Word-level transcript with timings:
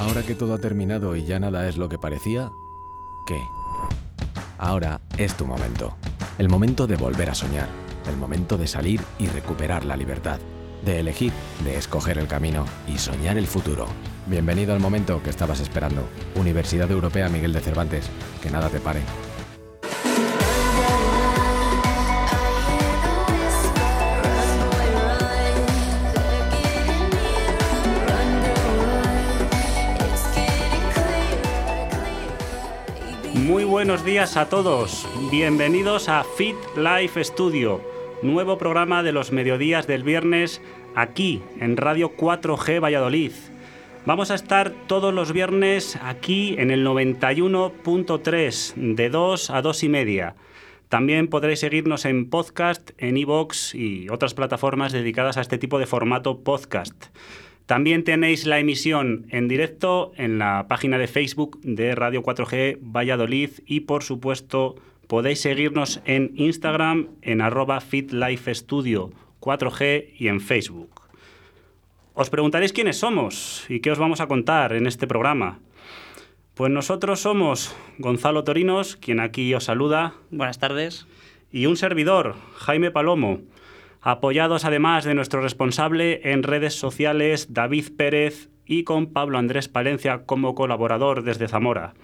Ahora 0.00 0.22
que 0.22 0.34
todo 0.34 0.54
ha 0.54 0.58
terminado 0.58 1.14
y 1.14 1.24
ya 1.24 1.38
nada 1.38 1.68
es 1.68 1.76
lo 1.76 1.90
que 1.90 1.98
parecía, 1.98 2.50
¿qué? 3.26 3.38
Ahora 4.56 5.02
es 5.18 5.34
tu 5.34 5.44
momento. 5.46 5.94
El 6.38 6.48
momento 6.48 6.86
de 6.86 6.96
volver 6.96 7.28
a 7.28 7.34
soñar. 7.34 7.68
El 8.08 8.16
momento 8.16 8.56
de 8.56 8.66
salir 8.66 9.02
y 9.18 9.26
recuperar 9.26 9.84
la 9.84 9.98
libertad. 9.98 10.40
De 10.86 11.00
elegir, 11.00 11.34
de 11.64 11.76
escoger 11.76 12.16
el 12.16 12.28
camino 12.28 12.64
y 12.88 12.96
soñar 12.96 13.36
el 13.36 13.46
futuro. 13.46 13.86
Bienvenido 14.26 14.72
al 14.72 14.80
momento 14.80 15.22
que 15.22 15.28
estabas 15.28 15.60
esperando. 15.60 16.08
Universidad 16.34 16.90
Europea 16.90 17.28
Miguel 17.28 17.52
de 17.52 17.60
Cervantes. 17.60 18.08
Que 18.42 18.50
nada 18.50 18.70
te 18.70 18.80
pare. 18.80 19.02
Muy 33.50 33.64
buenos 33.64 34.04
días 34.04 34.36
a 34.36 34.48
todos. 34.48 35.08
Bienvenidos 35.28 36.08
a 36.08 36.22
Fit 36.22 36.54
Life 36.76 37.24
Studio, 37.24 37.80
nuevo 38.22 38.58
programa 38.58 39.02
de 39.02 39.10
los 39.10 39.32
mediodías 39.32 39.88
del 39.88 40.04
viernes 40.04 40.62
aquí 40.94 41.42
en 41.58 41.76
Radio 41.76 42.16
4G 42.16 42.80
Valladolid. 42.80 43.32
Vamos 44.06 44.30
a 44.30 44.36
estar 44.36 44.70
todos 44.86 45.12
los 45.12 45.32
viernes 45.32 45.98
aquí 46.00 46.54
en 46.58 46.70
el 46.70 46.86
91.3 46.86 48.74
de 48.94 49.10
2 49.10 49.50
a 49.50 49.62
2 49.62 49.82
y 49.82 49.88
media. 49.88 50.36
También 50.88 51.26
podréis 51.26 51.58
seguirnos 51.58 52.04
en 52.04 52.30
podcast, 52.30 52.92
en 52.98 53.16
iVoox 53.16 53.74
y 53.74 54.08
otras 54.10 54.34
plataformas 54.34 54.92
dedicadas 54.92 55.36
a 55.36 55.40
este 55.40 55.58
tipo 55.58 55.80
de 55.80 55.86
formato 55.86 56.38
podcast. 56.44 57.06
También 57.70 58.02
tenéis 58.02 58.46
la 58.46 58.58
emisión 58.58 59.26
en 59.30 59.46
directo 59.46 60.10
en 60.16 60.40
la 60.40 60.66
página 60.66 60.98
de 60.98 61.06
Facebook 61.06 61.60
de 61.62 61.94
Radio 61.94 62.20
4G 62.20 62.78
Valladolid 62.80 63.50
y 63.64 63.82
por 63.82 64.02
supuesto 64.02 64.74
podéis 65.06 65.42
seguirnos 65.42 66.00
en 66.04 66.32
Instagram 66.34 67.10
en 67.22 67.40
arroba 67.40 67.80
fitlifestudio 67.80 69.12
4G 69.38 70.14
y 70.18 70.26
en 70.26 70.40
Facebook. 70.40 70.90
Os 72.14 72.28
preguntaréis 72.28 72.72
quiénes 72.72 72.98
somos 72.98 73.64
y 73.68 73.78
qué 73.78 73.92
os 73.92 74.00
vamos 74.00 74.20
a 74.20 74.26
contar 74.26 74.72
en 74.72 74.88
este 74.88 75.06
programa. 75.06 75.60
Pues 76.54 76.72
nosotros 76.72 77.20
somos 77.20 77.76
Gonzalo 77.98 78.42
Torinos, 78.42 78.96
quien 78.96 79.20
aquí 79.20 79.54
os 79.54 79.62
saluda. 79.62 80.14
Buenas 80.32 80.58
tardes. 80.58 81.06
Y 81.52 81.66
un 81.66 81.76
servidor, 81.76 82.34
Jaime 82.56 82.90
Palomo 82.90 83.42
apoyados 84.00 84.64
además 84.64 85.04
de 85.04 85.14
nuestro 85.14 85.40
responsable 85.40 86.20
en 86.32 86.42
redes 86.42 86.74
sociales, 86.74 87.52
David 87.52 87.88
Pérez, 87.96 88.48
y 88.66 88.84
con 88.84 89.12
Pablo 89.12 89.36
Andrés 89.36 89.68
Palencia 89.68 90.24
como 90.26 90.54
colaborador 90.54 91.24
desde 91.24 91.48
Zamora. 91.48 91.94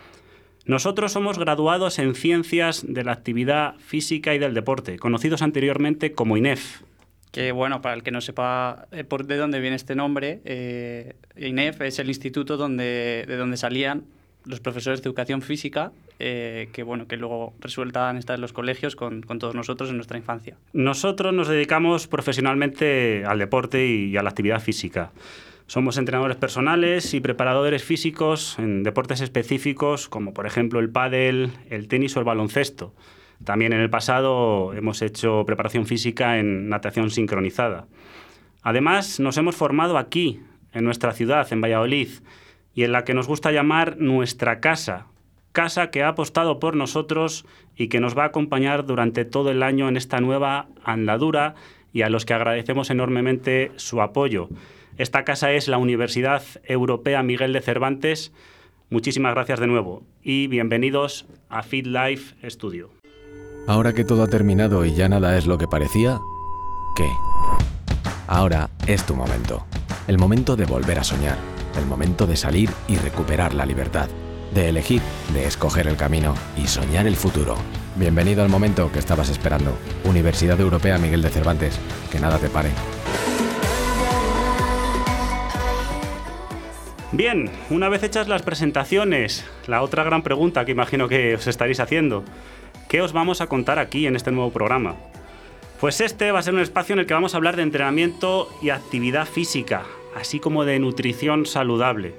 Nosotros 0.65 1.13
somos 1.13 1.39
graduados 1.39 2.01
en 2.01 2.17
Ciencias 2.17 2.85
de 2.89 3.05
la 3.05 3.13
Actividad 3.13 3.77
Física 3.79 4.35
y 4.35 4.41
del 4.41 4.53
Deporte, 4.53 4.99
conocidos 4.99 5.43
anteriormente 5.43 6.13
como 6.13 6.37
INEF. 6.37 6.83
Que 7.31 7.53
bueno, 7.53 7.83
para 7.83 7.95
el 7.95 8.03
que 8.03 8.11
no 8.11 8.21
sepa 8.21 8.89
eh, 8.91 9.05
por 9.05 9.27
de 9.27 9.37
dónde 9.37 9.61
viene 9.61 9.77
este 9.77 9.95
nombre, 9.95 10.41
eh, 10.45 11.15
INEF 11.37 11.83
es 11.83 12.01
el 12.01 12.09
instituto 12.09 12.57
donde, 12.57 13.25
de 13.29 13.37
donde 13.37 13.57
salían 13.57 14.07
los 14.47 14.61
profesores 14.61 15.03
de 15.03 15.09
educación 15.09 15.43
física, 15.43 15.93
eh, 16.19 16.69
que 16.73 16.83
bueno, 16.83 17.07
que 17.07 17.17
luego 17.17 17.55
resultan 17.61 18.17
estar 18.17 18.37
en 18.37 18.41
los 18.41 18.53
colegios 18.53 18.97
con, 18.97 19.23
con, 19.23 19.39
todos 19.39 19.55
nosotros 19.55 19.91
en 19.91 19.97
nuestra 19.97 20.17
infancia. 20.17 20.57
Nosotros 20.73 21.35
nos 21.35 21.49
dedicamos 21.49 22.07
profesionalmente 22.07 23.25
al 23.27 23.39
deporte 23.39 23.87
y 23.87 24.17
a 24.17 24.23
la 24.23 24.31
actividad 24.31 24.61
física. 24.61 25.13
Somos 25.67 25.99
entrenadores 25.99 26.37
personales 26.37 27.13
y 27.13 27.21
preparadores 27.21 27.83
físicos 27.83 28.57
en 28.59 28.85
deportes 28.85 29.21
específicos 29.21 30.09
como 30.09 30.33
por 30.33 30.47
ejemplo 30.47 30.79
el 30.79 30.91
pádel, 30.91 31.51
el 31.71 31.89
tenis 31.89 32.17
o 32.17 32.21
el 32.21 32.25
baloncesto. 32.25 32.95
También 33.45 33.73
en 33.73 33.81
el 33.81 33.91
pasado 33.91 34.73
hemos 34.75 35.03
hecho 35.03 35.45
preparación 35.45 35.87
física 35.87 36.39
en 36.39 36.69
natación 36.69 37.11
sincronizada. 37.11 37.87
Además, 38.63 39.21
nos 39.21 39.37
hemos 39.37 39.57
formado 39.57 39.99
aquí, 39.99 40.41
en 40.73 40.85
nuestra 40.85 41.13
ciudad, 41.13 41.47
en 41.53 41.61
Valladolid, 41.61 42.09
y 42.77 42.85
en 42.85 42.93
la 42.93 43.05
que 43.05 43.15
nos 43.15 43.27
gusta 43.27 43.51
llamar 43.51 43.97
nuestra 43.97 44.61
casa, 44.61 45.07
casa 45.53 45.91
que 45.91 46.03
ha 46.03 46.09
apostado 46.09 46.61
por 46.61 46.77
nosotros 46.77 47.47
y 47.75 47.89
que 47.89 48.01
nos 48.01 48.17
va 48.17 48.25
a 48.25 48.27
acompañar 48.27 48.85
durante 48.85 49.25
todo 49.25 49.51
el 49.51 49.63
año 49.63 49.89
en 49.89 49.97
esta 49.97 50.21
nueva 50.21 50.69
andadura 50.85 51.55
y 51.95 52.03
a 52.03 52.11
los 52.11 52.27
que 52.27 52.35
agradecemos 52.35 52.91
enormemente 52.91 53.73
su 53.77 54.03
apoyo. 54.03 54.51
Esta 54.99 55.25
casa 55.25 55.53
es 55.53 55.69
la 55.69 55.79
Universidad 55.79 56.43
Europea 56.65 57.23
Miguel 57.23 57.55
de 57.55 57.63
Cervantes. 57.63 58.33
Muchísimas 58.91 59.33
gracias 59.33 59.59
de 59.59 59.69
nuevo 59.69 60.03
y 60.23 60.47
bienvenidos 60.47 61.27
a 61.49 61.63
Feed 61.63 61.87
Life 61.87 62.35
Studio. 62.51 62.91
Ahora 63.67 63.95
que 63.95 64.05
todo 64.05 64.23
ha 64.23 64.29
terminado 64.29 64.85
y 64.85 64.95
ya 64.95 65.09
nada 65.09 65.39
es 65.39 65.47
lo 65.47 65.57
que 65.57 65.67
parecía, 65.67 66.19
¿qué? 66.95 67.09
Ahora 68.27 68.69
es 68.87 69.07
tu 69.07 69.17
momento. 69.17 69.65
El 70.09 70.19
momento 70.19 70.57
de 70.57 70.67
volver 70.67 70.99
a 70.99 71.05
soñar 71.05 71.56
el 71.79 71.87
momento 71.87 72.27
de 72.27 72.37
salir 72.37 72.71
y 72.89 72.97
recuperar 72.97 73.55
la 73.55 73.67
libertad, 73.67 74.09
de 74.55 74.69
elegir, 74.69 75.03
de 75.33 75.47
escoger 75.47 75.87
el 75.87 75.97
camino 75.97 76.35
y 76.57 76.67
soñar 76.67 77.07
el 77.07 77.17
futuro. 77.17 77.57
Bienvenido 77.97 78.43
al 78.43 78.49
momento 78.49 78.93
que 78.93 78.99
estabas 78.99 79.29
esperando. 79.29 79.77
Universidad 80.05 80.61
Europea 80.61 80.99
Miguel 80.99 81.23
de 81.23 81.31
Cervantes. 81.31 81.79
Que 82.11 82.21
nada 82.21 82.39
te 82.39 82.49
pare. 82.49 82.71
Bien, 87.13 87.51
una 87.71 87.89
vez 87.89 88.03
hechas 88.03 88.29
las 88.29 88.43
presentaciones, 88.43 89.47
la 89.67 89.81
otra 89.81 90.05
gran 90.05 90.23
pregunta 90.23 90.65
que 90.65 90.73
imagino 90.73 91.09
que 91.09 91.37
os 91.37 91.47
estaréis 91.47 91.81
haciendo, 91.81 92.25
¿qué 92.89 93.01
os 93.01 93.13
vamos 93.15 93.41
a 93.41 93.47
contar 93.47 93.79
aquí 93.79 94.07
en 94.07 94.17
este 94.17 94.33
nuevo 94.33 94.51
programa? 94.51 94.97
Pues 95.81 96.01
este 96.01 96.33
va 96.33 96.41
a 96.41 96.43
ser 96.43 96.53
un 96.53 96.61
espacio 96.61 96.95
en 96.95 96.99
el 96.99 97.07
que 97.07 97.15
vamos 97.15 97.33
a 97.33 97.39
hablar 97.39 97.57
de 97.57 97.63
entrenamiento 97.63 98.51
y 98.61 98.71
actividad 98.71 99.27
física, 99.27 99.85
así 100.17 100.41
como 100.41 100.65
de 100.65 100.79
nutrición 100.79 101.45
saludable. 101.45 102.15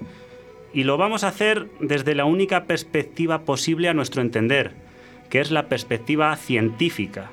Y 0.72 0.84
lo 0.84 0.98
vamos 0.98 1.24
a 1.24 1.30
hacer 1.30 1.68
desde 1.80 2.14
la 2.14 2.26
única 2.26 2.66
perspectiva 2.66 3.42
posible 3.42 3.90
a 3.90 3.96
nuestro 3.96 4.22
entender, 4.22 4.76
que 5.32 5.40
es 5.40 5.50
la 5.50 5.68
perspectiva 5.68 6.36
científica. 6.36 7.32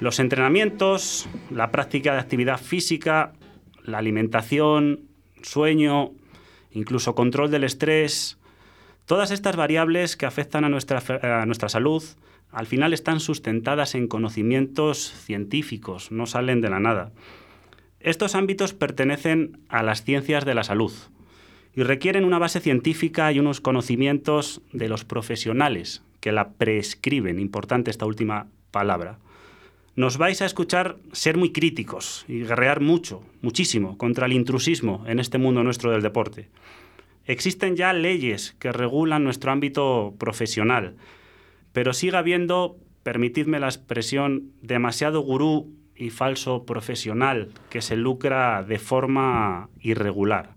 Los 0.00 0.18
entrenamientos, 0.18 1.28
la 1.50 1.70
práctica 1.70 2.14
de 2.14 2.18
actividad 2.18 2.60
física, 2.60 3.32
la 3.84 3.98
alimentación, 3.98 5.02
sueño, 5.42 6.10
incluso 6.72 7.14
control 7.14 7.52
del 7.52 7.62
estrés, 7.62 8.38
todas 9.06 9.30
estas 9.30 9.54
variables 9.54 10.16
que 10.16 10.26
afectan 10.26 10.64
a 10.64 10.68
nuestra, 10.68 11.00
a 11.40 11.46
nuestra 11.46 11.68
salud, 11.68 12.02
al 12.50 12.66
final 12.66 12.92
están 12.92 13.20
sustentadas 13.20 13.94
en 13.94 14.08
conocimientos 14.08 15.12
científicos, 15.24 16.10
no 16.10 16.26
salen 16.26 16.60
de 16.60 16.70
la 16.70 16.80
nada. 16.80 17.12
Estos 18.02 18.34
ámbitos 18.34 18.74
pertenecen 18.74 19.60
a 19.68 19.84
las 19.84 20.02
ciencias 20.02 20.44
de 20.44 20.54
la 20.54 20.64
salud 20.64 20.92
y 21.74 21.84
requieren 21.84 22.24
una 22.24 22.40
base 22.40 22.58
científica 22.58 23.30
y 23.30 23.38
unos 23.38 23.60
conocimientos 23.60 24.60
de 24.72 24.88
los 24.88 25.04
profesionales 25.04 26.02
que 26.18 26.32
la 26.32 26.50
prescriben, 26.50 27.38
importante 27.38 27.92
esta 27.92 28.04
última 28.04 28.48
palabra. 28.72 29.18
Nos 29.94 30.18
vais 30.18 30.42
a 30.42 30.46
escuchar 30.46 30.96
ser 31.12 31.36
muy 31.36 31.52
críticos 31.52 32.24
y 32.26 32.40
guerrear 32.40 32.80
mucho, 32.80 33.22
muchísimo, 33.40 33.96
contra 33.98 34.26
el 34.26 34.32
intrusismo 34.32 35.04
en 35.06 35.20
este 35.20 35.38
mundo 35.38 35.62
nuestro 35.62 35.92
del 35.92 36.02
deporte. 36.02 36.48
Existen 37.24 37.76
ya 37.76 37.92
leyes 37.92 38.56
que 38.58 38.72
regulan 38.72 39.22
nuestro 39.22 39.52
ámbito 39.52 40.14
profesional, 40.18 40.96
pero 41.72 41.92
sigue 41.92 42.16
habiendo, 42.16 42.76
permitidme 43.04 43.60
la 43.60 43.68
expresión, 43.68 44.50
demasiado 44.60 45.20
gurú 45.20 45.70
y 45.96 46.10
falso 46.10 46.64
profesional 46.64 47.52
que 47.70 47.82
se 47.82 47.96
lucra 47.96 48.62
de 48.62 48.78
forma 48.78 49.68
irregular. 49.80 50.54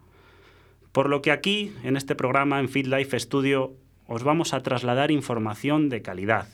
Por 0.92 1.10
lo 1.10 1.22
que 1.22 1.32
aquí, 1.32 1.74
en 1.84 1.98
este 1.98 2.16
programa, 2.16 2.60
en 2.60 2.70
FitLife 2.70 3.20
Studio, 3.20 3.74
os 4.08 4.24
vamos 4.24 4.54
a 4.54 4.62
trasladar 4.62 5.12
información 5.12 5.90
de 5.90 6.02
calidad, 6.02 6.48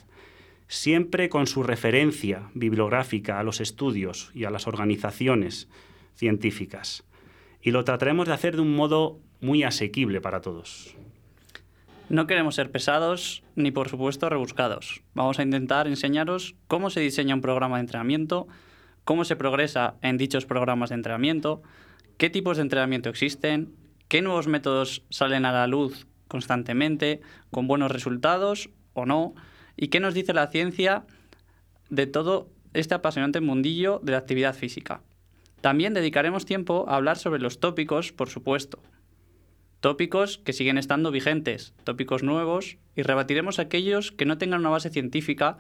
siempre 0.67 1.29
con 1.29 1.47
su 1.47 1.63
referencia 1.63 2.50
bibliográfica 2.53 3.39
a 3.39 3.44
los 3.44 3.61
estudios 3.61 4.31
y 4.33 4.45
a 4.45 4.50
las 4.50 4.67
organizaciones 4.67 5.69
científicas. 6.15 7.03
Y 7.61 7.71
lo 7.71 7.83
trataremos 7.83 8.27
de 8.27 8.33
hacer 8.33 8.55
de 8.55 8.61
un 8.61 8.75
modo 8.75 9.19
muy 9.41 9.63
asequible 9.63 10.21
para 10.21 10.41
todos. 10.41 10.95
No 12.09 12.27
queremos 12.27 12.55
ser 12.55 12.71
pesados 12.71 13.44
ni, 13.55 13.71
por 13.71 13.89
supuesto, 13.89 14.27
rebuscados. 14.29 15.01
Vamos 15.13 15.39
a 15.39 15.44
intentar 15.44 15.88
enseñaros 15.88 16.55
cómo 16.67 16.89
se 16.89 17.00
diseña 17.00 17.35
un 17.35 17.41
programa 17.41 17.77
de 17.77 17.81
entrenamiento, 17.81 18.47
cómo 19.03 19.25
se 19.25 19.36
progresa 19.36 19.95
en 20.01 20.18
dichos 20.18 20.45
programas 20.45 20.89
de 20.89 20.95
entrenamiento, 20.95 21.62
qué 22.18 22.30
tipos 22.30 22.57
de 22.57 22.63
entrenamiento 22.63 23.09
existen, 23.09 23.75
qué 24.07 24.21
nuevos 24.21 24.48
métodos 24.48 25.03
salen 25.09 25.45
a 25.45 25.51
la 25.51 25.68
luz 25.68 26.07
constantemente, 26.27 27.21
con 27.51 27.68
buenos 27.68 27.92
resultados 27.92 28.69
o 28.94 29.06
no, 29.06 29.33
y 29.75 29.88
qué 29.88 30.00
nos 30.00 30.13
dice 30.13 30.33
la 30.33 30.48
ciencia 30.48 31.06
de 31.89 32.07
todo 32.07 32.50
este 32.74 32.95
apasionante 32.95 33.42
mundillo 33.42 34.00
de 34.03 34.13
la 34.13 34.19
actividad 34.19 34.56
física. 34.56 35.01
También 35.62 35.94
dedicaremos 35.94 36.45
tiempo 36.45 36.86
a 36.88 36.95
hablar 36.95 37.18
sobre 37.18 37.42
los 37.42 37.59
tópicos, 37.59 38.12
por 38.12 38.30
supuesto. 38.30 38.81
tópicos 39.80 40.38
que 40.38 40.53
siguen 40.53 40.77
estando 40.77 41.09
vigentes, 41.12 41.74
tópicos 41.83 42.21
nuevos, 42.21 42.77
y 42.95 43.01
rebatiremos 43.01 43.57
aquellos 43.57 44.12
que 44.12 44.25
no 44.25 44.38
tengan 44.38 44.59
una 44.59 44.69
base 44.69 44.89
científica 44.89 45.57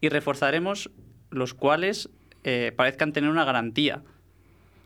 y 0.00 0.08
reforzaremos 0.08 0.90
los 1.30 1.54
cuales 1.54 2.08
eh, 2.44 2.72
parezcan 2.76 3.12
tener 3.12 3.30
una 3.30 3.44
garantía. 3.44 4.02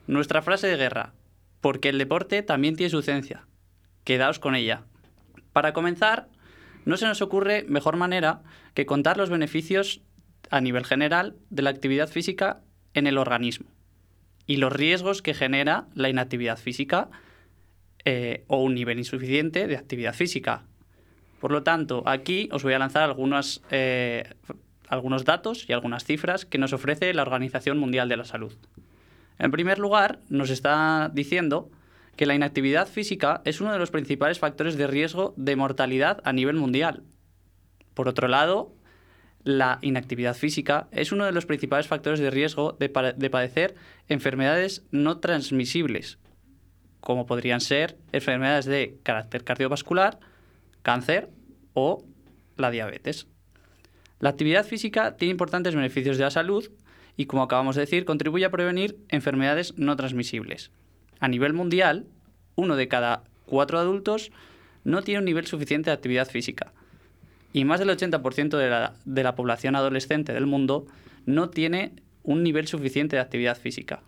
Nuestra 0.07 0.43
frase 0.43 0.69
de 0.69 0.77
guerra, 0.77 1.13
porque 1.61 1.91
el 1.91 1.99
deporte 1.99 2.43
también 2.43 2.77
tiene 2.77 2.91
su 2.91 3.03
ciencia. 3.03 3.47
Quedaos 4.05 4.39
con 4.39 4.55
ella. 4.55 4.85
Para 5.53 5.73
comenzar, 5.73 6.29
no 6.85 6.97
se 6.97 7.07
nos 7.07 7.21
ocurre 7.21 7.65
mejor 7.69 7.97
manera 7.97 8.43
que 8.75 8.87
contar 8.87 9.19
los 9.19 9.29
beneficios 9.29 10.01
a 10.51 10.61
nivel 10.61 10.85
general 10.85 11.37
de 11.51 11.63
la 11.63 11.71
actividad 11.71 12.09
física 12.09 12.63
en 12.95 13.07
el 13.07 13.19
organismo 13.19 13.69
y 14.49 14.57
los 14.57 14.73
riesgos 14.73 15.23
que 15.23 15.35
genera 15.35 15.87
la 15.95 16.09
inactividad 16.09 16.59
física 16.59 17.11
eh, 18.05 18.45
o 18.49 18.63
un 18.63 18.75
nivel 18.75 18.99
insuficiente 18.99 19.69
de 19.69 19.77
actividad 19.77 20.15
física. 20.15 20.65
Por 21.39 21.53
lo 21.53 21.63
tanto, 21.63 22.03
aquí 22.07 22.49
os 22.51 22.63
voy 22.63 22.73
a 22.73 22.79
lanzar 22.79 23.03
algunos, 23.03 23.63
eh, 23.71 24.35
algunos 24.89 25.25
datos 25.25 25.69
y 25.69 25.73
algunas 25.73 26.05
cifras 26.05 26.45
que 26.45 26.59
nos 26.59 26.73
ofrece 26.73 27.13
la 27.15 27.23
Organización 27.23 27.79
Mundial 27.79 28.09
de 28.09 28.17
la 28.17 28.25
Salud. 28.25 28.55
En 29.39 29.51
primer 29.51 29.79
lugar, 29.79 30.21
nos 30.29 30.51
está 30.51 31.11
diciendo 31.13 31.71
que 32.17 32.27
la 32.27 32.35
inactividad 32.35 32.89
física 32.89 33.43
es 33.45 33.61
uno 33.61 33.73
de 33.73 33.79
los 33.79 33.93
principales 33.93 34.41
factores 34.41 34.77
de 34.77 34.89
riesgo 34.89 35.35
de 35.37 35.55
mortalidad 35.55 36.21
a 36.25 36.33
nivel 36.33 36.57
mundial. 36.57 37.05
Por 37.95 38.09
otro 38.09 38.27
lado, 38.27 38.75
la 39.45 39.79
inactividad 39.83 40.35
física 40.35 40.89
es 40.91 41.13
uno 41.13 41.25
de 41.25 41.33
los 41.33 41.47
principales 41.47 41.87
factores 41.87 42.19
de 42.19 42.31
riesgo 42.31 42.77
de, 42.79 42.89
padecer 42.89 43.77
enfermedades 44.09 44.85
no 44.91 45.19
transmisibles, 45.21 46.19
como 47.01 47.25
podrían 47.25 47.61
ser 47.61 47.97
enfermedades 48.13 48.65
de 48.67 48.99
carácter 49.05 49.45
cardiovascular, 49.45 50.19
cáncer 50.83 51.31
o 51.73 52.05
la 52.57 52.71
diabetes. 52.71 53.29
La 54.21 54.31
actividad 54.31 54.67
física 54.67 55.17
tiene 55.17 55.33
importantes 55.33 55.75
beneficios 55.75 56.19
de 56.19 56.25
la 56.25 56.31
salud 56.31 56.69
y, 57.17 57.27
como 57.27 57.43
acabamos 57.43 57.77
de 57.77 57.83
decir, 57.83 58.05
contribuye 58.05 58.45
a 58.45 58.51
prevenir 58.51 58.97
enfermedades 59.09 59.77
no 59.77 59.95
transmisibles. 59.97 60.71
A 61.21 61.29
nivel 61.29 61.53
mundial, 61.53 62.07
uno 62.57 62.77
de 62.77 62.89
cada 62.89 63.25
cuatro 63.47 63.79
adultos 63.79 64.31
no 64.85 65.03
tiene 65.03 65.21
un 65.21 65.25
nivel 65.25 65.47
suficiente 65.47 65.91
de 65.91 65.95
actividad 65.95 66.29
física. 66.29 66.73
Y 67.53 67.65
más 67.65 67.81
del 67.81 67.91
80% 67.91 68.57
de 68.57 68.71
la, 68.71 68.95
de 69.05 69.23
la 69.23 69.35
población 69.35 69.77
adolescente 69.77 70.33
del 70.33 70.47
mundo 70.47 70.87
no 71.27 71.51
tiene 71.51 71.93
un 72.23 72.43
nivel 72.43 72.67
suficiente 72.67 73.17
de 73.17 73.23
actividad 73.23 73.59
física. 73.59 74.03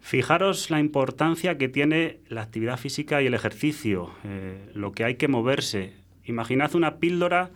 Fijaros 0.00 0.70
la 0.70 0.80
importancia 0.80 1.56
que 1.56 1.68
tiene 1.68 2.18
la 2.28 2.42
actividad 2.42 2.78
física 2.78 3.22
y 3.22 3.26
el 3.26 3.34
ejercicio, 3.34 4.10
eh, 4.24 4.70
lo 4.74 4.92
que 4.92 5.04
hay 5.04 5.14
que 5.14 5.28
moverse. 5.28 5.94
Imaginad 6.24 6.74
una 6.74 6.96
píldora 6.96 7.50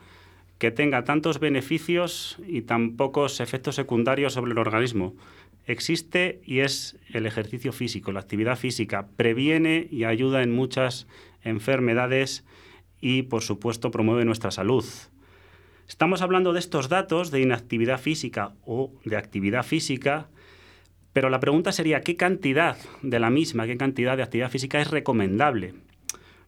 que 0.59 0.71
tenga 0.71 1.05
tantos 1.05 1.39
beneficios 1.39 2.39
y 2.47 2.63
tan 2.63 2.97
pocos 2.97 3.41
efectos 3.41 3.77
secundarios 3.77 4.33
sobre 4.33 4.53
el 4.53 4.59
organismo 4.59 5.15
existe 5.69 6.41
y 6.45 6.61
es 6.61 6.97
el 7.13 7.27
ejercicio 7.27 7.73
físico, 7.73 8.11
la 8.11 8.21
actividad 8.21 8.57
física. 8.57 9.09
Previene 9.17 9.87
y 9.91 10.05
ayuda 10.05 10.43
en 10.43 10.53
muchas 10.53 11.07
enfermedades 11.43 12.45
y, 13.01 13.23
por 13.23 13.43
supuesto, 13.43 13.91
promueve 13.91 14.25
nuestra 14.25 14.51
salud. 14.51 14.85
Estamos 15.87 16.23
hablando 16.23 16.53
de 16.53 16.59
estos 16.59 16.89
datos 16.89 17.31
de 17.31 17.41
inactividad 17.41 18.01
física 18.01 18.55
o 18.65 18.93
de 19.05 19.17
actividad 19.17 19.63
física, 19.63 20.29
pero 21.13 21.31
la 21.31 21.41
pregunta 21.41 21.73
sería, 21.73 22.01
¿qué 22.01 22.17
cantidad 22.17 22.77
de 23.03 23.19
la 23.21 23.31
misma, 23.31 23.67
qué 23.67 23.77
cantidad 23.77 24.17
de 24.17 24.23
actividad 24.23 24.51
física 24.51 24.81
es 24.81 24.91
recomendable? 24.91 25.75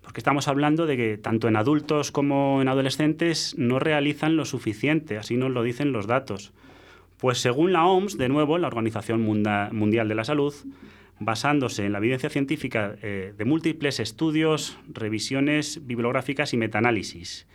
Porque 0.03 0.21
estamos 0.21 0.49
hablando 0.49 0.87
de 0.87 0.97
que 0.97 1.19
tanto 1.19 1.49
en 1.49 1.57
adultos 1.57 2.11
como 2.11 2.63
en 2.63 2.69
adolescentes 2.69 3.55
no 3.59 3.79
realizan 3.79 4.37
lo 4.37 4.45
suficiente, 4.45 5.19
así 5.19 5.37
nos 5.37 5.51
lo 5.51 5.63
dicen 5.63 5.93
los 5.93 6.07
datos. 6.07 6.53
Pues 7.19 7.39
según 7.39 7.73
la 7.73 7.85
OMS, 7.85 8.17
de 8.17 8.29
nuevo, 8.29 8.57
la 8.57 8.69
Organización 8.69 9.21
Mundial 9.21 10.09
de 10.09 10.15
la 10.15 10.25
Salud, 10.25 10.55
basándose 11.19 11.85
en 11.85 11.93
la 11.93 11.99
evidencia 11.99 12.31
científica 12.31 12.97
eh, 13.03 13.35
de 13.37 13.45
múltiples 13.45 14.01
estudios, 14.01 14.79
revisiones 14.89 15.87
bibliográficas 15.87 16.55
y 16.55 16.57
metaanálisis. 16.57 17.47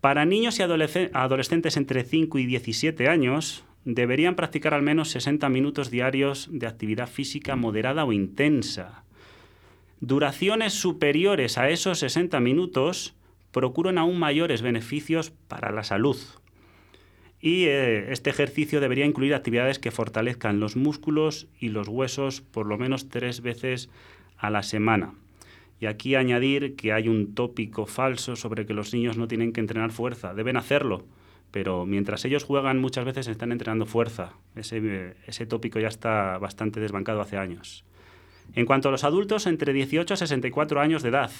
Para 0.00 0.24
niños 0.24 0.58
y 0.58 0.62
adolescentes 0.62 1.76
entre 1.76 2.04
5 2.04 2.38
y 2.38 2.46
17 2.46 3.06
años, 3.08 3.64
deberían 3.84 4.34
practicar 4.34 4.72
al 4.72 4.82
menos 4.82 5.10
60 5.10 5.48
minutos 5.50 5.90
diarios 5.90 6.48
de 6.50 6.66
actividad 6.66 7.08
física 7.08 7.54
moderada 7.54 8.04
o 8.06 8.12
intensa. 8.12 9.04
Duraciones 10.02 10.72
superiores 10.72 11.58
a 11.58 11.68
esos 11.68 11.98
60 11.98 12.40
minutos 12.40 13.14
procuran 13.52 13.98
aún 13.98 14.18
mayores 14.18 14.62
beneficios 14.62 15.30
para 15.46 15.72
la 15.72 15.84
salud. 15.84 16.16
Y 17.38 17.64
eh, 17.64 18.10
este 18.10 18.30
ejercicio 18.30 18.80
debería 18.80 19.04
incluir 19.04 19.34
actividades 19.34 19.78
que 19.78 19.90
fortalezcan 19.90 20.58
los 20.58 20.74
músculos 20.74 21.48
y 21.58 21.68
los 21.68 21.86
huesos 21.86 22.40
por 22.40 22.64
lo 22.64 22.78
menos 22.78 23.10
tres 23.10 23.42
veces 23.42 23.90
a 24.38 24.48
la 24.48 24.62
semana. 24.62 25.12
Y 25.80 25.86
aquí 25.86 26.14
añadir 26.14 26.76
que 26.76 26.94
hay 26.94 27.06
un 27.06 27.34
tópico 27.34 27.84
falso 27.84 28.36
sobre 28.36 28.64
que 28.64 28.72
los 28.72 28.94
niños 28.94 29.18
no 29.18 29.28
tienen 29.28 29.52
que 29.52 29.60
entrenar 29.60 29.92
fuerza. 29.92 30.32
Deben 30.32 30.56
hacerlo, 30.56 31.04
pero 31.50 31.84
mientras 31.84 32.24
ellos 32.24 32.44
juegan 32.44 32.78
muchas 32.78 33.04
veces 33.04 33.28
están 33.28 33.52
entrenando 33.52 33.84
fuerza. 33.84 34.32
Ese, 34.56 35.14
ese 35.26 35.44
tópico 35.44 35.78
ya 35.78 35.88
está 35.88 36.38
bastante 36.38 36.80
desbancado 36.80 37.20
hace 37.20 37.36
años. 37.36 37.84
En 38.54 38.66
cuanto 38.66 38.88
a 38.88 38.92
los 38.92 39.04
adultos 39.04 39.46
entre 39.46 39.72
18 39.72 40.14
a 40.14 40.16
64 40.16 40.80
años 40.80 41.02
de 41.02 41.10
edad, 41.10 41.30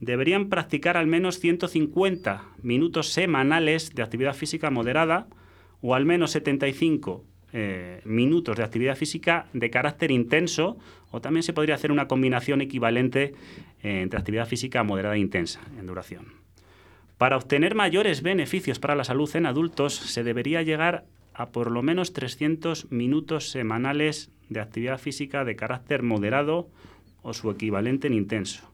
deberían 0.00 0.48
practicar 0.48 0.96
al 0.96 1.06
menos 1.06 1.38
150 1.38 2.42
minutos 2.62 3.08
semanales 3.08 3.94
de 3.94 4.02
actividad 4.02 4.34
física 4.34 4.70
moderada 4.70 5.26
o 5.80 5.94
al 5.94 6.04
menos 6.04 6.32
75 6.32 7.24
eh, 7.54 8.00
minutos 8.04 8.56
de 8.56 8.64
actividad 8.64 8.96
física 8.96 9.46
de 9.52 9.70
carácter 9.70 10.10
intenso 10.10 10.78
o 11.10 11.20
también 11.20 11.42
se 11.42 11.52
podría 11.52 11.74
hacer 11.74 11.92
una 11.92 12.08
combinación 12.08 12.62
equivalente 12.62 13.34
eh, 13.82 14.00
entre 14.00 14.18
actividad 14.18 14.48
física 14.48 14.82
moderada 14.82 15.16
e 15.16 15.20
intensa 15.20 15.60
en 15.78 15.86
duración. 15.86 16.26
Para 17.18 17.36
obtener 17.36 17.74
mayores 17.74 18.22
beneficios 18.22 18.78
para 18.78 18.96
la 18.96 19.04
salud 19.04 19.30
en 19.36 19.46
adultos 19.46 19.94
se 19.94 20.24
debería 20.24 20.62
llegar 20.62 21.04
a 21.34 21.50
por 21.50 21.70
lo 21.70 21.82
menos 21.82 22.12
300 22.12 22.90
minutos 22.90 23.50
semanales 23.50 24.30
de 24.48 24.60
actividad 24.60 24.98
física 24.98 25.44
de 25.44 25.56
carácter 25.56 26.02
moderado 26.02 26.68
o 27.22 27.32
su 27.32 27.50
equivalente 27.50 28.06
en 28.06 28.14
intenso 28.14 28.72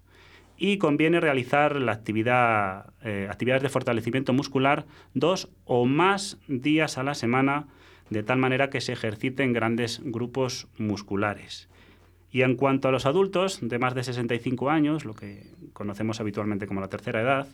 y 0.59 0.79
conviene 0.79 1.21
realizar 1.21 1.77
eh, 1.77 3.29
actividades 3.31 3.63
de 3.63 3.69
fortalecimiento 3.69 4.33
muscular 4.33 4.87
dos 5.15 5.49
o 5.65 5.87
más 5.87 6.39
días 6.49 6.99
a 6.99 7.05
la 7.05 7.15
semana, 7.15 7.69
de 8.11 8.25
tal 8.25 8.39
manera 8.39 8.69
que 8.69 8.81
se 8.81 8.93
ejerciten 8.93 9.53
grandes 9.53 10.01
grupos 10.03 10.67
musculares. 10.77 11.69
Y 12.31 12.43
en 12.43 12.57
cuanto 12.57 12.89
a 12.89 12.93
los 12.93 13.07
adultos 13.07 13.61
de 13.63 13.79
más 13.79 13.95
de 13.95 14.03
65 14.03 14.69
años, 14.69 15.05
lo 15.05 15.15
que 15.15 15.47
conocemos 15.73 16.21
habitualmente 16.21 16.67
como 16.67 16.81
la 16.81 16.89
tercera 16.89 17.23
edad, 17.23 17.49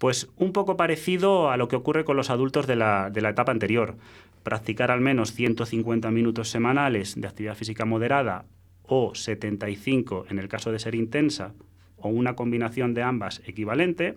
pues 0.00 0.30
un 0.38 0.54
poco 0.54 0.78
parecido 0.78 1.50
a 1.50 1.58
lo 1.58 1.68
que 1.68 1.76
ocurre 1.76 2.06
con 2.06 2.16
los 2.16 2.30
adultos 2.30 2.66
de 2.66 2.74
la, 2.74 3.10
de 3.10 3.20
la 3.20 3.28
etapa 3.28 3.52
anterior. 3.52 3.96
Practicar 4.42 4.90
al 4.90 5.02
menos 5.02 5.34
150 5.34 6.10
minutos 6.10 6.48
semanales 6.48 7.20
de 7.20 7.28
actividad 7.28 7.54
física 7.54 7.84
moderada 7.84 8.46
o 8.84 9.14
75 9.14 10.24
en 10.30 10.38
el 10.38 10.48
caso 10.48 10.72
de 10.72 10.78
ser 10.78 10.94
intensa 10.94 11.52
o 11.98 12.08
una 12.08 12.34
combinación 12.34 12.94
de 12.94 13.02
ambas 13.02 13.42
equivalente. 13.44 14.14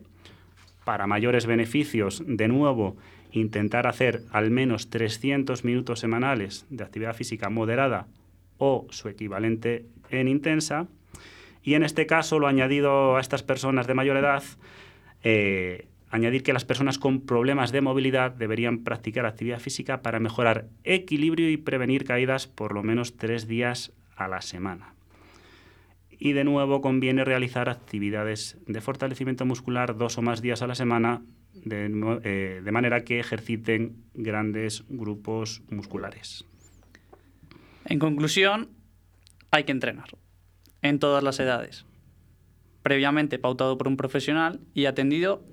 Para 0.85 1.05
mayores 1.05 1.45
beneficios, 1.45 2.23
de 2.25 2.47
nuevo, 2.47 2.95
intentar 3.33 3.85
hacer 3.85 4.21
al 4.31 4.51
menos 4.51 4.89
300 4.89 5.65
minutos 5.65 5.99
semanales 5.99 6.65
de 6.69 6.85
actividad 6.85 7.13
física 7.13 7.49
moderada 7.49 8.07
o 8.57 8.87
su 8.89 9.09
equivalente 9.09 9.85
en 10.11 10.29
intensa. 10.29 10.87
Y 11.61 11.73
en 11.73 11.83
este 11.83 12.05
caso, 12.05 12.39
lo 12.39 12.47
añadido 12.47 13.17
a 13.17 13.19
estas 13.19 13.43
personas 13.43 13.85
de 13.85 13.95
mayor 13.95 14.15
edad, 14.15 14.43
eh, 15.23 15.87
añadir 16.09 16.43
que 16.43 16.53
las 16.53 16.65
personas 16.65 16.99
con 16.99 17.21
problemas 17.21 17.71
de 17.71 17.81
movilidad 17.81 18.31
deberían 18.31 18.83
practicar 18.83 19.25
actividad 19.25 19.59
física 19.59 20.01
para 20.01 20.19
mejorar 20.19 20.67
equilibrio 20.83 21.49
y 21.49 21.57
prevenir 21.57 22.03
caídas 22.03 22.47
por 22.47 22.73
lo 22.73 22.83
menos 22.83 23.17
tres 23.17 23.47
días 23.47 23.91
a 24.15 24.27
la 24.27 24.41
semana 24.41 24.93
y 26.23 26.31
de 26.31 26.45
nuevo 26.45 26.79
conviene 26.79 27.25
realizar 27.25 27.67
actividades 27.67 28.57
de 28.65 28.79
fortalecimiento 28.79 29.45
muscular 29.45 29.97
dos 29.97 30.17
o 30.17 30.21
más 30.21 30.41
días 30.41 30.61
a 30.61 30.67
la 30.67 30.75
semana 30.75 31.21
de, 31.53 31.91
eh, 32.23 32.61
de 32.63 32.71
manera 32.71 33.03
que 33.03 33.19
ejerciten 33.19 33.97
grandes 34.13 34.85
grupos 34.87 35.63
musculares. 35.69 36.45
En 37.83 37.99
conclusión, 37.99 38.69
hay 39.51 39.65
que 39.65 39.73
entrenar 39.73 40.15
en 40.81 40.97
todas 40.97 41.23
las 41.23 41.41
edades, 41.41 41.85
previamente 42.83 43.39
pautado 43.39 43.77
por 43.77 43.87
un 43.87 43.97
profesional 43.97 44.59
y 44.73 44.85
atendido 44.85 45.43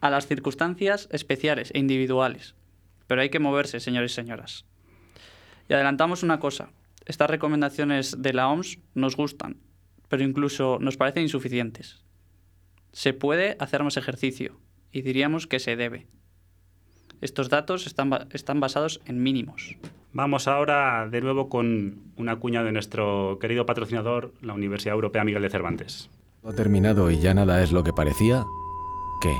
a 0.00 0.10
las 0.10 0.26
circunstancias 0.26 1.08
especiales 1.12 1.70
e 1.74 1.78
individuales. 1.78 2.54
Pero 3.06 3.20
hay 3.20 3.30
que 3.30 3.38
moverse, 3.38 3.80
señores 3.80 4.12
y 4.12 4.14
señoras. 4.16 4.64
Y 5.68 5.74
adelantamos 5.74 6.22
una 6.22 6.40
cosa, 6.40 6.70
estas 7.06 7.30
recomendaciones 7.30 8.20
de 8.22 8.32
la 8.32 8.48
OMS 8.48 8.78
nos 8.94 9.16
gustan, 9.16 9.56
pero 10.08 10.22
incluso 10.22 10.78
nos 10.80 10.96
parecen 10.96 11.22
insuficientes. 11.22 12.04
Se 12.92 13.12
puede 13.12 13.56
hacer 13.60 13.82
más 13.82 13.96
ejercicio 13.96 14.58
y 14.92 15.02
diríamos 15.02 15.46
que 15.46 15.58
se 15.58 15.76
debe. 15.76 16.06
Estos 17.20 17.48
datos 17.48 17.86
están, 17.86 18.28
están 18.32 18.60
basados 18.60 19.00
en 19.06 19.22
mínimos. 19.22 19.76
Vamos 20.12 20.48
ahora 20.48 21.08
de 21.08 21.20
nuevo 21.20 21.48
con 21.48 22.12
una 22.16 22.36
cuña 22.36 22.62
de 22.62 22.72
nuestro 22.72 23.38
querido 23.40 23.66
patrocinador, 23.66 24.32
la 24.40 24.54
Universidad 24.54 24.94
Europea 24.94 25.24
Miguel 25.24 25.42
de 25.42 25.50
Cervantes. 25.50 26.10
¿Ha 26.44 26.52
terminado 26.52 27.10
y 27.10 27.18
ya 27.18 27.34
nada 27.34 27.62
es 27.62 27.72
lo 27.72 27.82
que 27.82 27.92
parecía? 27.92 28.46
¿Qué? 29.20 29.34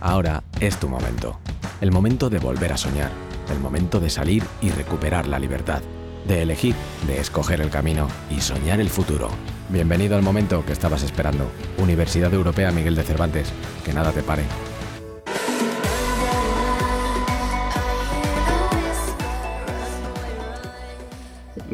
Ahora 0.00 0.42
es 0.60 0.78
tu 0.78 0.88
momento. 0.88 1.38
El 1.80 1.92
momento 1.92 2.28
de 2.28 2.40
volver 2.40 2.72
a 2.72 2.76
soñar. 2.76 3.12
El 3.52 3.60
momento 3.60 4.00
de 4.00 4.10
salir 4.10 4.42
y 4.60 4.70
recuperar 4.70 5.28
la 5.28 5.38
libertad. 5.38 5.82
De 6.26 6.42
elegir, 6.42 6.74
de 7.06 7.20
escoger 7.20 7.60
el 7.60 7.70
camino 7.70 8.08
y 8.30 8.40
soñar 8.40 8.80
el 8.80 8.90
futuro. 8.90 9.28
Bienvenido 9.68 10.16
al 10.16 10.22
momento 10.22 10.66
que 10.66 10.72
estabas 10.72 11.04
esperando. 11.04 11.48
Universidad 11.78 12.34
Europea 12.34 12.72
Miguel 12.72 12.96
de 12.96 13.04
Cervantes. 13.04 13.52
Que 13.84 13.92
nada 13.92 14.10
te 14.10 14.24
pare. 14.24 14.42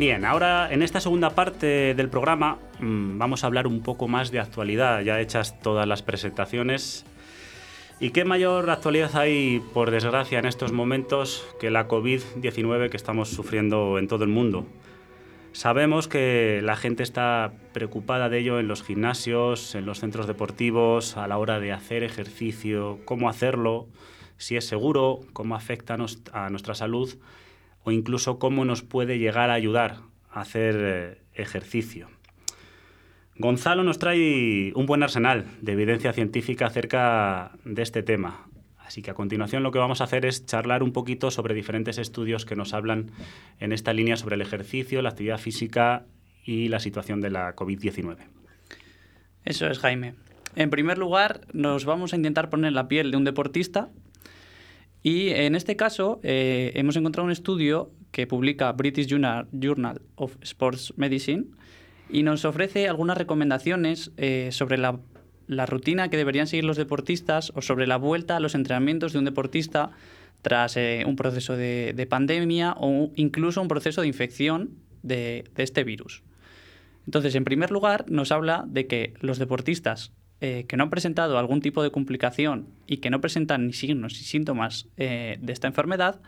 Bien, 0.02 0.24
ahora 0.24 0.68
en 0.72 0.82
esta 0.82 0.98
segunda 0.98 1.30
parte 1.30 1.94
del 1.94 2.08
programa 2.08 2.58
mmm, 2.80 3.18
vamos 3.18 3.44
a 3.44 3.46
hablar 3.46 3.68
un 3.68 3.84
poco 3.84 4.08
más 4.08 4.32
de 4.32 4.40
actualidad, 4.40 5.00
ya 5.02 5.20
hechas 5.20 5.60
todas 5.60 5.86
las 5.86 6.02
presentaciones. 6.02 7.06
¿Y 8.00 8.10
qué 8.10 8.24
mayor 8.24 8.68
actualidad 8.68 9.14
hay, 9.14 9.62
por 9.72 9.92
desgracia, 9.92 10.40
en 10.40 10.46
estos 10.46 10.72
momentos 10.72 11.46
que 11.60 11.70
la 11.70 11.86
COVID-19 11.86 12.90
que 12.90 12.96
estamos 12.96 13.28
sufriendo 13.28 13.96
en 13.96 14.08
todo 14.08 14.24
el 14.24 14.30
mundo? 14.30 14.66
Sabemos 15.52 16.08
que 16.08 16.58
la 16.64 16.74
gente 16.74 17.04
está 17.04 17.52
preocupada 17.72 18.28
de 18.28 18.40
ello 18.40 18.58
en 18.58 18.66
los 18.66 18.82
gimnasios, 18.82 19.76
en 19.76 19.86
los 19.86 20.00
centros 20.00 20.26
deportivos, 20.26 21.16
a 21.16 21.28
la 21.28 21.38
hora 21.38 21.60
de 21.60 21.70
hacer 21.70 22.02
ejercicio, 22.02 22.98
cómo 23.04 23.28
hacerlo, 23.28 23.86
si 24.36 24.56
es 24.56 24.66
seguro, 24.66 25.20
cómo 25.32 25.54
afecta 25.54 25.96
a 26.32 26.50
nuestra 26.50 26.74
salud 26.74 27.16
o 27.84 27.90
incluso 27.90 28.38
cómo 28.38 28.64
nos 28.64 28.82
puede 28.82 29.18
llegar 29.18 29.50
a 29.50 29.54
ayudar 29.54 29.98
a 30.30 30.40
hacer 30.40 30.76
eh, 30.78 31.18
ejercicio. 31.34 32.08
Gonzalo 33.36 33.82
nos 33.82 33.98
trae 33.98 34.72
un 34.74 34.86
buen 34.86 35.02
arsenal 35.02 35.46
de 35.60 35.72
evidencia 35.72 36.12
científica 36.12 36.66
acerca 36.66 37.52
de 37.64 37.82
este 37.82 38.02
tema. 38.02 38.46
Así 38.78 39.00
que 39.00 39.10
a 39.10 39.14
continuación 39.14 39.62
lo 39.62 39.72
que 39.72 39.78
vamos 39.78 40.00
a 40.00 40.04
hacer 40.04 40.26
es 40.26 40.44
charlar 40.44 40.82
un 40.82 40.92
poquito 40.92 41.30
sobre 41.30 41.54
diferentes 41.54 41.98
estudios 41.98 42.44
que 42.44 42.56
nos 42.56 42.74
hablan 42.74 43.10
en 43.58 43.72
esta 43.72 43.92
línea 43.92 44.16
sobre 44.16 44.34
el 44.34 44.42
ejercicio, 44.42 45.00
la 45.00 45.10
actividad 45.10 45.38
física 45.38 46.04
y 46.44 46.68
la 46.68 46.78
situación 46.78 47.20
de 47.20 47.30
la 47.30 47.56
COVID-19. 47.56 48.18
Eso 49.44 49.66
es, 49.66 49.78
Jaime. 49.78 50.14
En 50.54 50.68
primer 50.68 50.98
lugar, 50.98 51.40
nos 51.52 51.84
vamos 51.86 52.12
a 52.12 52.16
intentar 52.16 52.50
poner 52.50 52.72
la 52.72 52.86
piel 52.86 53.10
de 53.10 53.16
un 53.16 53.24
deportista 53.24 53.88
y 55.02 55.28
en 55.30 55.54
este 55.54 55.76
caso 55.76 56.20
eh, 56.22 56.72
hemos 56.74 56.96
encontrado 56.96 57.26
un 57.26 57.32
estudio 57.32 57.90
que 58.10 58.26
publica 58.26 58.70
British 58.72 59.06
Journal 59.06 60.02
of 60.16 60.36
Sports 60.42 60.94
Medicine 60.96 61.46
y 62.08 62.22
nos 62.22 62.44
ofrece 62.44 62.88
algunas 62.88 63.16
recomendaciones 63.16 64.12
eh, 64.16 64.50
sobre 64.52 64.78
la, 64.78 64.98
rutina 65.66 66.08
que 66.08 66.16
deberían 66.16 66.46
seguir 66.46 66.64
los 66.64 66.76
deportistas 66.76 67.52
o 67.54 67.62
sobre 67.62 67.86
la 67.86 67.96
vuelta 67.96 68.36
a 68.36 68.40
los 68.40 68.54
entrenamientos 68.54 69.12
de 69.12 69.18
un 69.18 69.24
deportista 69.24 69.90
tras 70.42 70.76
eh, 70.76 71.04
un 71.06 71.16
proceso 71.16 71.56
de, 71.56 71.92
de, 71.94 72.06
pandemia 72.06 72.74
o 72.78 73.10
incluso 73.16 73.60
un 73.60 73.68
proceso 73.68 74.02
de 74.02 74.08
infección 74.08 74.70
de 75.02 75.44
este 75.56 75.84
virus. 75.84 76.22
Entonces, 77.06 77.34
en 77.34 77.44
primer 77.44 77.70
lugar, 77.70 78.04
nos 78.08 78.30
habla 78.30 78.64
de 78.68 78.86
que 78.86 79.14
los 79.20 79.38
deportistas 79.38 80.12
eh, 80.44 80.64
que 80.66 80.76
no 80.76 80.82
han 80.82 80.90
presentado 80.90 81.38
algún 81.38 81.60
tipo 81.60 81.84
de 81.84 81.92
complicación 81.92 82.66
y 82.88 82.96
que 82.96 83.10
no 83.10 83.20
presentan 83.20 83.64
ni 83.64 83.72
signos 83.72 84.14
ni 84.14 84.24
síntomas 84.24 84.88
eh, 84.96 85.38
de 85.40 85.52
esta 85.52 85.68
enfermedad, 85.68 86.20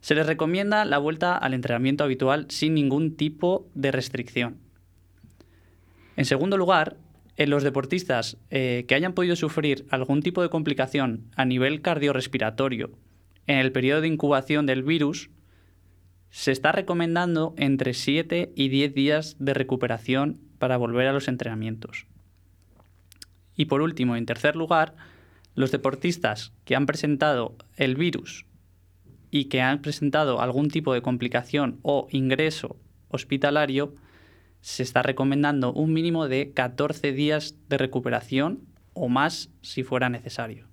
se 0.00 0.14
les 0.14 0.24
recomienda 0.24 0.84
la 0.84 0.98
vuelta 0.98 1.36
al 1.36 1.52
entrenamiento 1.52 2.04
habitual 2.04 2.46
sin 2.48 2.74
ningún 2.74 3.16
tipo 3.16 3.68
de 3.74 3.90
restricción. 3.90 4.58
En 6.16 6.26
segundo 6.26 6.56
lugar, 6.56 6.96
en 7.36 7.50
los 7.50 7.64
deportistas 7.64 8.36
eh, 8.50 8.84
que 8.86 8.94
hayan 8.94 9.14
podido 9.14 9.34
sufrir 9.34 9.84
algún 9.90 10.22
tipo 10.22 10.42
de 10.42 10.48
complicación 10.48 11.24
a 11.34 11.44
nivel 11.44 11.82
cardiorrespiratorio 11.82 12.92
en 13.48 13.58
el 13.58 13.72
periodo 13.72 14.00
de 14.02 14.06
incubación 14.06 14.64
del 14.64 14.84
virus, 14.84 15.28
se 16.30 16.52
está 16.52 16.70
recomendando 16.70 17.54
entre 17.56 17.94
7 17.94 18.52
y 18.54 18.68
10 18.68 18.94
días 18.94 19.36
de 19.40 19.54
recuperación 19.54 20.38
para 20.60 20.76
volver 20.76 21.08
a 21.08 21.12
los 21.12 21.26
entrenamientos. 21.26 22.06
Y 23.60 23.66
por 23.66 23.82
último, 23.82 24.16
en 24.16 24.24
tercer 24.24 24.56
lugar, 24.56 24.94
los 25.54 25.70
deportistas 25.70 26.54
que 26.64 26.76
han 26.76 26.86
presentado 26.86 27.56
el 27.76 27.94
virus 27.94 28.46
y 29.30 29.50
que 29.50 29.60
han 29.60 29.82
presentado 29.82 30.40
algún 30.40 30.70
tipo 30.70 30.94
de 30.94 31.02
complicación 31.02 31.78
o 31.82 32.08
ingreso 32.10 32.78
hospitalario, 33.08 33.94
se 34.62 34.82
está 34.82 35.02
recomendando 35.02 35.74
un 35.74 35.92
mínimo 35.92 36.26
de 36.26 36.52
14 36.54 37.12
días 37.12 37.54
de 37.68 37.76
recuperación 37.76 38.60
o 38.94 39.10
más 39.10 39.50
si 39.60 39.82
fuera 39.82 40.08
necesario. 40.08 40.66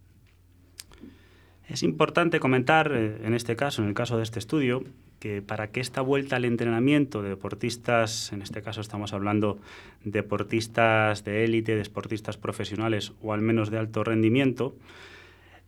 Es 1.68 1.84
importante 1.84 2.40
comentar, 2.40 2.94
eh, 2.94 3.20
en 3.22 3.34
este 3.34 3.58
caso, 3.58 3.82
en 3.82 3.90
el 3.90 3.96
caso 3.96 4.16
de 4.16 4.24
este 4.24 4.40
estudio, 4.40 4.86
que 5.20 5.42
para 5.42 5.72
que 5.72 5.80
esta 5.80 6.02
vuelta 6.02 6.36
al 6.36 6.46
entrenamiento 6.46 7.22
de 7.22 7.30
deportistas, 7.30 8.32
en 8.34 8.42
este 8.42 8.62
caso 8.62 8.82
estamos 8.82 9.14
hablando 9.14 9.60
de 10.04 10.22
deportistas 10.22 11.24
de 11.24 11.44
élite, 11.44 11.74
de 11.74 11.84
deportistas 11.84 12.38
profesionales 12.38 13.14
o 13.22 13.34
al 13.34 13.42
menos 13.42 13.72
de 13.72 13.78
alto 13.78 14.04
rendimiento, 14.04 14.76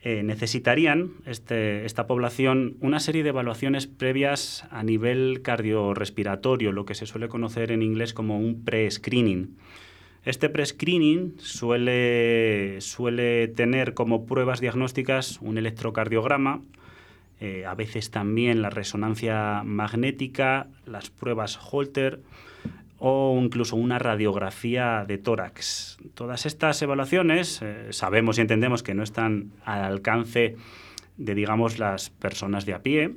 eh, 0.01 0.23
necesitarían 0.23 1.11
este, 1.25 1.85
esta 1.85 2.07
población 2.07 2.77
una 2.79 3.01
serie 3.01 3.23
de 3.23 3.29
evaluaciones 3.29 3.85
previas 3.85 4.65
a 4.71 4.81
nivel 4.81 5.41
cardiorrespiratorio, 5.41 6.71
lo 6.71 6.85
que 6.85 6.95
se 6.95 7.05
suele 7.05 7.27
conocer 7.27 7.73
en 7.73 7.81
inglés 7.81 8.13
como 8.13 8.39
un 8.39 8.63
pre-screening. 8.63 9.57
Este 10.23 10.49
pre-screening 10.49 11.35
suele 11.39 12.79
tener 13.55 13.93
como 13.93 14.25
pruebas 14.25 14.61
diagnósticas 14.61 15.39
un 15.41 15.57
electrocardiograma, 15.57 16.61
eh, 17.41 17.65
a 17.65 17.73
veces 17.73 18.11
también 18.11 18.61
la 18.61 18.69
resonancia 18.69 19.63
magnética, 19.63 20.67
las 20.85 21.09
pruebas 21.09 21.57
Holter 21.71 22.21
o 22.97 23.39
incluso 23.41 23.77
una 23.77 23.97
radiografía 23.97 25.05
de 25.07 25.17
tórax. 25.17 25.97
Todas 26.15 26.45
estas 26.45 26.81
evaluaciones 26.81 27.61
eh, 27.61 27.87
sabemos 27.91 28.37
y 28.37 28.41
entendemos 28.41 28.83
que 28.83 28.93
no 28.93 29.03
están 29.03 29.51
al 29.63 29.85
alcance 29.85 30.57
de, 31.15 31.35
digamos, 31.35 31.79
las 31.79 32.09
personas 32.09 32.65
de 32.65 32.73
a 32.73 32.83
pie, 32.83 33.15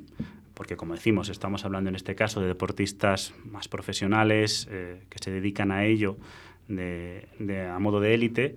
porque 0.53 0.77
como 0.77 0.93
decimos, 0.93 1.27
estamos 1.27 1.65
hablando 1.65 1.89
en 1.89 1.95
este 1.97 2.15
caso 2.15 2.39
de 2.39 2.47
deportistas 2.47 3.33
más 3.43 3.67
profesionales 3.67 4.69
eh, 4.71 5.03
que 5.09 5.19
se 5.19 5.31
dedican 5.31 5.71
a 5.71 5.85
ello 5.85 6.17
a 6.69 7.79
modo 7.79 7.99
de 7.99 8.13
élite. 8.13 8.55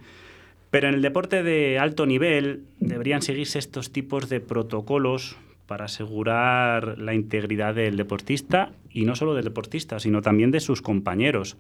Pero 0.71 0.89
en 0.89 0.95
el 0.95 1.03
deporte 1.03 1.43
de 1.43 1.81
alto 1.81 2.07
nivel 2.07 2.65
deberían 2.79 3.23
seguirse 3.23 3.59
estos 3.59 3.91
tipos 3.91 4.29
de 4.29 4.39
protocolos 4.41 5.37
para 5.67 5.87
asegurar 5.87 6.99
la 6.99 7.15
integridad 7.15 7.75
del 7.75 7.97
deportista 7.97 8.73
y 8.91 9.05
no 9.05 9.17
solo 9.17 9.35
del 9.35 9.45
deportista, 9.45 9.99
sino 9.99 10.23
también 10.23 10.51
de 10.51 10.61
sus 10.61 10.83
compañeros. 10.83 11.57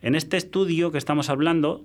En 0.00 0.14
este 0.14 0.36
estudio 0.36 0.90
que 0.90 0.98
estamos 0.98 1.28
hablando, 1.28 1.84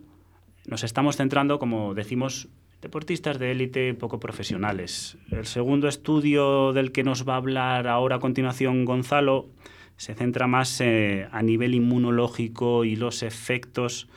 nos 0.67 0.83
estamos 0.83 1.17
centrando, 1.17 1.59
como 1.59 1.93
decimos, 1.93 2.49
deportistas 2.81 3.39
de 3.39 3.51
élite 3.51 3.93
poco 3.93 4.19
profesionales. 4.19 5.17
El 5.31 5.45
segundo 5.45 5.87
estudio 5.87 6.73
del 6.73 6.91
que 6.91 7.03
nos 7.03 7.27
va 7.27 7.33
a 7.33 7.37
hablar 7.37 7.87
ahora 7.87 8.17
a 8.17 8.19
continuación 8.19 8.85
Gonzalo 8.85 9.49
se 9.97 10.13
centra 10.13 10.45
más 10.47 10.79
eh, 10.81 11.27
a 11.31 11.41
nivel 11.41 11.73
inmunológico 11.73 12.85
y 12.85 12.95
los 12.95 13.23
efectos 13.23 14.07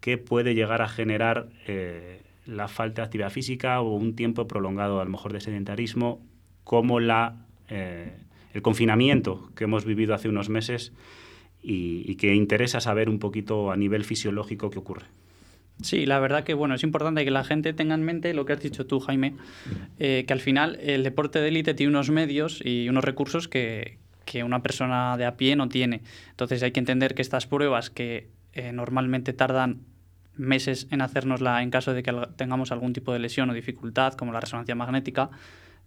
que 0.00 0.18
puede 0.18 0.54
llegar 0.54 0.82
a 0.82 0.88
generar 0.88 1.48
eh, 1.66 2.22
la 2.46 2.68
falta 2.68 3.02
de 3.02 3.06
actividad 3.06 3.30
física 3.30 3.80
o 3.80 3.94
un 3.94 4.14
tiempo 4.14 4.46
prolongado 4.46 5.00
a 5.00 5.04
lo 5.04 5.10
mejor 5.10 5.32
de 5.32 5.40
sedentarismo 5.40 6.20
como 6.64 7.00
la, 7.00 7.46
eh, 7.68 8.12
el 8.52 8.62
confinamiento 8.62 9.50
que 9.54 9.64
hemos 9.64 9.84
vivido 9.84 10.14
hace 10.14 10.28
unos 10.28 10.48
meses 10.48 10.92
y, 11.62 12.16
que 12.16 12.34
interesa 12.34 12.80
saber 12.80 13.08
un 13.08 13.18
poquito 13.18 13.70
a 13.70 13.76
nivel 13.76 14.04
fisiológico 14.04 14.70
qué 14.70 14.78
ocurre. 14.78 15.06
Sí, 15.82 16.06
la 16.06 16.20
verdad 16.20 16.44
que 16.44 16.54
bueno, 16.54 16.74
es 16.74 16.82
importante 16.82 17.24
que 17.24 17.30
la 17.30 17.42
gente 17.42 17.72
tenga 17.72 17.94
en 17.94 18.02
mente 18.02 18.32
lo 18.32 18.44
que 18.44 18.52
has 18.52 18.60
dicho 18.60 18.86
tú, 18.86 19.00
Jaime, 19.00 19.34
eh, 19.98 20.24
que 20.26 20.32
al 20.32 20.40
final 20.40 20.78
el 20.80 21.02
deporte 21.02 21.40
de 21.40 21.48
élite 21.48 21.74
tiene 21.74 21.90
unos 21.90 22.10
medios 22.10 22.60
y 22.64 22.88
unos 22.88 23.02
recursos 23.02 23.48
que, 23.48 23.98
que, 24.24 24.44
una 24.44 24.62
persona 24.62 25.16
de 25.16 25.24
a 25.24 25.36
pie 25.36 25.56
no 25.56 25.68
tiene. 25.68 26.02
Entonces 26.30 26.62
hay 26.62 26.70
que 26.70 26.80
entender 26.80 27.14
que 27.14 27.22
estas 27.22 27.46
pruebas 27.46 27.90
que 27.90 28.28
eh, 28.52 28.72
normalmente 28.72 29.32
tardan 29.32 29.80
meses 30.36 30.86
en 30.90 31.00
hacernosla 31.00 31.62
en 31.62 31.70
caso 31.70 31.92
de 31.92 32.02
que 32.02 32.12
tengamos 32.36 32.70
algún 32.70 32.92
tipo 32.92 33.12
de 33.12 33.18
lesión 33.18 33.50
o 33.50 33.54
dificultad, 33.54 34.14
como 34.14 34.32
la 34.32 34.40
resonancia 34.40 34.74
magnética, 34.74 35.30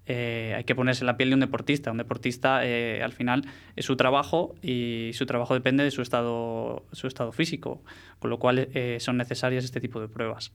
eh, 0.08 0.54
hay 0.56 0.64
que 0.64 0.74
ponerse 0.74 1.04
en 1.04 1.08
la 1.08 1.18
piel 1.18 1.30
de 1.30 1.34
un 1.36 1.42
deportista. 1.42 1.92
Un 1.92 1.98
deportista, 1.98 2.66
eh, 2.66 3.04
al 3.04 3.12
final, 3.12 3.46
es 3.76 3.86
su 3.86 3.98
trabajo 3.98 4.56
y 4.62 5.12
su 5.14 5.26
trabajo 5.26 5.54
depende 5.54 5.84
de 5.84 5.92
su 5.92 6.02
estado, 6.02 6.86
su 6.94 7.08
estado 7.08 7.34
físico, 7.34 7.84
con 8.20 8.30
lo 8.30 8.40
cual 8.40 8.70
eh, 8.74 8.98
son 9.02 9.18
necesarias 9.18 9.66
este 9.66 9.82
tipo 9.82 10.00
de 10.00 10.08
pruebas. 10.08 10.54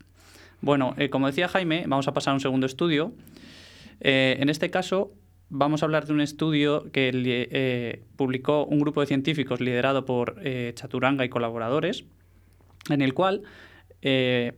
Bueno, 0.63 0.95
como 1.11 1.27
decía 1.27 1.49
Jaime, 1.49 1.85
vamos 1.87 2.09
a 2.09 2.15
pasar 2.15 2.31
a 2.31 2.35
un 2.35 2.41
segundo 2.41 2.67
estudio. 2.67 3.13
en 4.01 4.49
este 4.49 4.71
caso, 4.71 5.13
vamos 5.49 5.83
a 5.83 5.87
hablar 5.87 6.07
de 6.07 6.13
un 6.13 6.21
estudio 6.21 6.91
que 6.93 8.01
publicó 8.15 8.65
un 8.65 8.79
grupo 8.79 9.01
de 9.01 9.09
científicos 9.09 9.61
liderado 9.61 10.05
por 10.05 10.41
Chaturanga 10.75 11.25
y 11.25 11.29
colaboradores, 11.29 12.05
en 12.91 13.03
el 13.03 13.13
cual 13.13 13.43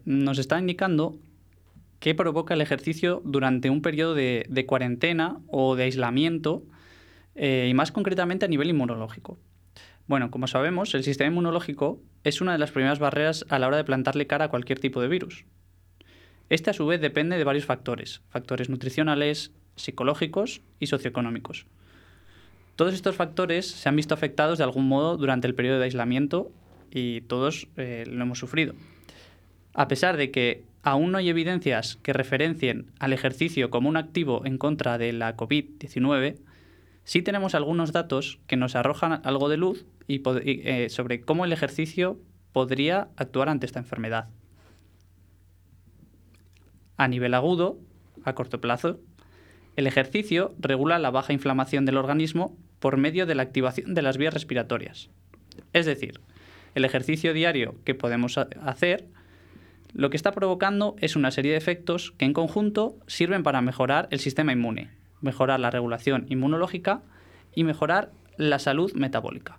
nos 0.04 0.38
está 0.38 0.58
indicando 0.58 1.16
¿Qué 2.00 2.14
provoca 2.14 2.54
el 2.54 2.60
ejercicio 2.60 3.22
durante 3.24 3.70
un 3.70 3.82
periodo 3.82 4.14
de, 4.14 4.64
cuarentena 4.66 5.40
o 5.48 5.76
de 5.76 5.84
aislamiento 5.84 6.64
eh, 7.34 7.66
y 7.68 7.74
más 7.74 7.92
concretamente 7.92 8.44
a 8.44 8.48
nivel 8.48 8.70
inmunológico. 8.70 9.38
Bueno, 10.06 10.30
como 10.30 10.46
sabemos, 10.46 10.94
el 10.94 11.02
sistema 11.02 11.30
inmunológico 11.30 12.00
es 12.22 12.40
una 12.40 12.52
de 12.52 12.58
las 12.58 12.70
primeras 12.70 12.98
barreras 12.98 13.44
a 13.48 13.58
la 13.58 13.66
hora 13.66 13.78
de 13.78 13.84
plantarle 13.84 14.26
cara 14.26 14.46
a 14.46 14.48
cualquier 14.48 14.78
tipo 14.78 15.00
de 15.00 15.08
virus. 15.08 15.44
Este 16.50 16.70
a 16.70 16.74
su 16.74 16.86
vez 16.86 17.00
depende 17.00 17.38
de 17.38 17.44
varios 17.44 17.64
factores, 17.64 18.22
factores 18.28 18.68
nutricionales, 18.68 19.52
psicológicos 19.76 20.60
y 20.78 20.86
socioeconómicos. 20.86 21.66
Todos 22.76 22.92
estos 22.92 23.16
factores 23.16 23.66
se 23.66 23.88
han 23.88 23.96
visto 23.96 24.14
afectados 24.14 24.58
de 24.58 24.64
algún 24.64 24.86
modo 24.86 25.16
durante 25.16 25.46
el 25.46 25.54
periodo 25.54 25.78
de 25.78 25.84
aislamiento 25.84 26.52
y 26.90 27.22
todos 27.22 27.68
eh, 27.76 28.04
lo 28.06 28.22
hemos 28.22 28.38
sufrido. 28.38 28.74
A 29.72 29.88
pesar 29.88 30.16
de 30.16 30.30
que 30.30 30.64
aún 30.84 31.12
no 31.12 31.18
hay 31.18 31.30
evidencias 31.30 31.96
que 31.96 32.12
referencien 32.12 32.92
al 33.00 33.14
ejercicio 33.14 33.70
como 33.70 33.88
un 33.88 33.96
activo 33.96 34.44
en 34.44 34.58
contra 34.58 34.98
de 34.98 35.14
la 35.14 35.34
COVID-19, 35.34 36.36
sí 37.04 37.22
tenemos 37.22 37.54
algunos 37.54 37.92
datos 37.92 38.38
que 38.46 38.56
nos 38.56 38.76
arrojan 38.76 39.22
algo 39.24 39.48
de 39.48 39.56
luz 39.56 39.86
eh, 40.08 40.88
sobre 40.90 41.22
cómo 41.22 41.46
el 41.46 41.52
ejercicio 41.52 42.20
podría 42.52 43.08
actuar 43.16 43.48
ante 43.48 43.64
esta 43.64 43.78
enfermedad. 43.78 44.28
A 46.98 47.08
nivel 47.08 47.32
agudo, 47.32 47.78
a 48.22 48.34
corto 48.34 48.60
plazo, 48.60 49.00
el 49.76 49.86
ejercicio 49.86 50.54
regula 50.58 50.98
la 50.98 51.10
baja 51.10 51.32
inflamación 51.32 51.86
del 51.86 51.96
organismo 51.96 52.56
por 52.78 52.98
medio 52.98 53.24
de 53.24 53.34
la 53.34 53.42
activación 53.42 53.94
de 53.94 54.02
las 54.02 54.18
vías 54.18 54.34
respiratorias. 54.34 55.08
Es 55.72 55.86
decir, 55.86 56.20
el 56.74 56.84
ejercicio 56.84 57.32
diario 57.32 57.74
que 57.84 57.94
podemos 57.94 58.36
hacer 58.36 59.08
lo 59.94 60.10
que 60.10 60.16
está 60.16 60.32
provocando 60.32 60.96
es 60.98 61.14
una 61.16 61.30
serie 61.30 61.52
de 61.52 61.58
efectos 61.58 62.12
que 62.18 62.24
en 62.24 62.32
conjunto 62.32 62.96
sirven 63.06 63.44
para 63.44 63.62
mejorar 63.62 64.08
el 64.10 64.18
sistema 64.18 64.52
inmune, 64.52 64.90
mejorar 65.20 65.60
la 65.60 65.70
regulación 65.70 66.26
inmunológica 66.28 67.02
y 67.54 67.62
mejorar 67.62 68.10
la 68.36 68.58
salud 68.58 68.92
metabólica. 68.94 69.58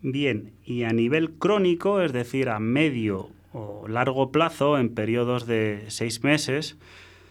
Bien, 0.00 0.52
y 0.64 0.84
a 0.84 0.90
nivel 0.90 1.32
crónico, 1.32 2.00
es 2.00 2.12
decir, 2.12 2.48
a 2.48 2.60
medio 2.60 3.30
o 3.52 3.86
largo 3.88 4.30
plazo, 4.30 4.78
en 4.78 4.94
periodos 4.94 5.46
de 5.46 5.84
seis 5.88 6.22
meses, 6.22 6.76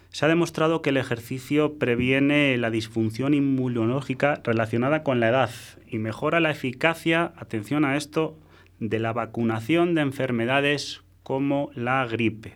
se 0.09 0.25
ha 0.25 0.27
demostrado 0.27 0.81
que 0.81 0.89
el 0.89 0.97
ejercicio 0.97 1.77
previene 1.77 2.57
la 2.57 2.69
disfunción 2.69 3.33
inmunológica 3.33 4.41
relacionada 4.43 5.03
con 5.03 5.21
la 5.21 5.29
edad 5.29 5.51
y 5.87 5.99
mejora 5.99 6.41
la 6.41 6.51
eficacia, 6.51 7.31
atención 7.37 7.85
a 7.85 7.95
esto, 7.95 8.37
de 8.79 8.99
la 8.99 9.13
vacunación 9.13 9.95
de 9.95 10.01
enfermedades 10.01 11.01
como 11.23 11.71
la 11.75 12.05
gripe. 12.05 12.55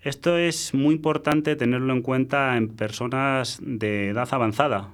Esto 0.00 0.36
es 0.36 0.74
muy 0.74 0.94
importante 0.94 1.56
tenerlo 1.56 1.92
en 1.94 2.02
cuenta 2.02 2.56
en 2.58 2.68
personas 2.68 3.58
de 3.62 4.08
edad 4.08 4.28
avanzada, 4.32 4.90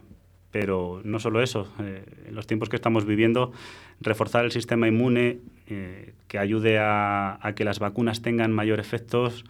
pero 0.53 1.01
no 1.05 1.19
solo 1.19 1.43
eso, 1.43 1.73
eh, 1.81 2.05
en 2.29 2.35
los 2.35 2.47
tiempos 2.47 2.69
que 2.69 2.77
estamos 2.77 3.05
viviendo, 3.05 3.53
reforzar 4.01 4.45
el 4.45 4.53
sistema 4.53 4.89
inmune 4.89 5.39
eh, 5.67 6.15
que 6.29 6.39
ayude 6.39 6.79
a, 6.79 7.39
que 7.57 7.65
las 7.65 7.81
vacunas 7.81 8.23
tengan 8.23 8.53
mayor 8.53 8.81
efectos, 8.81 9.45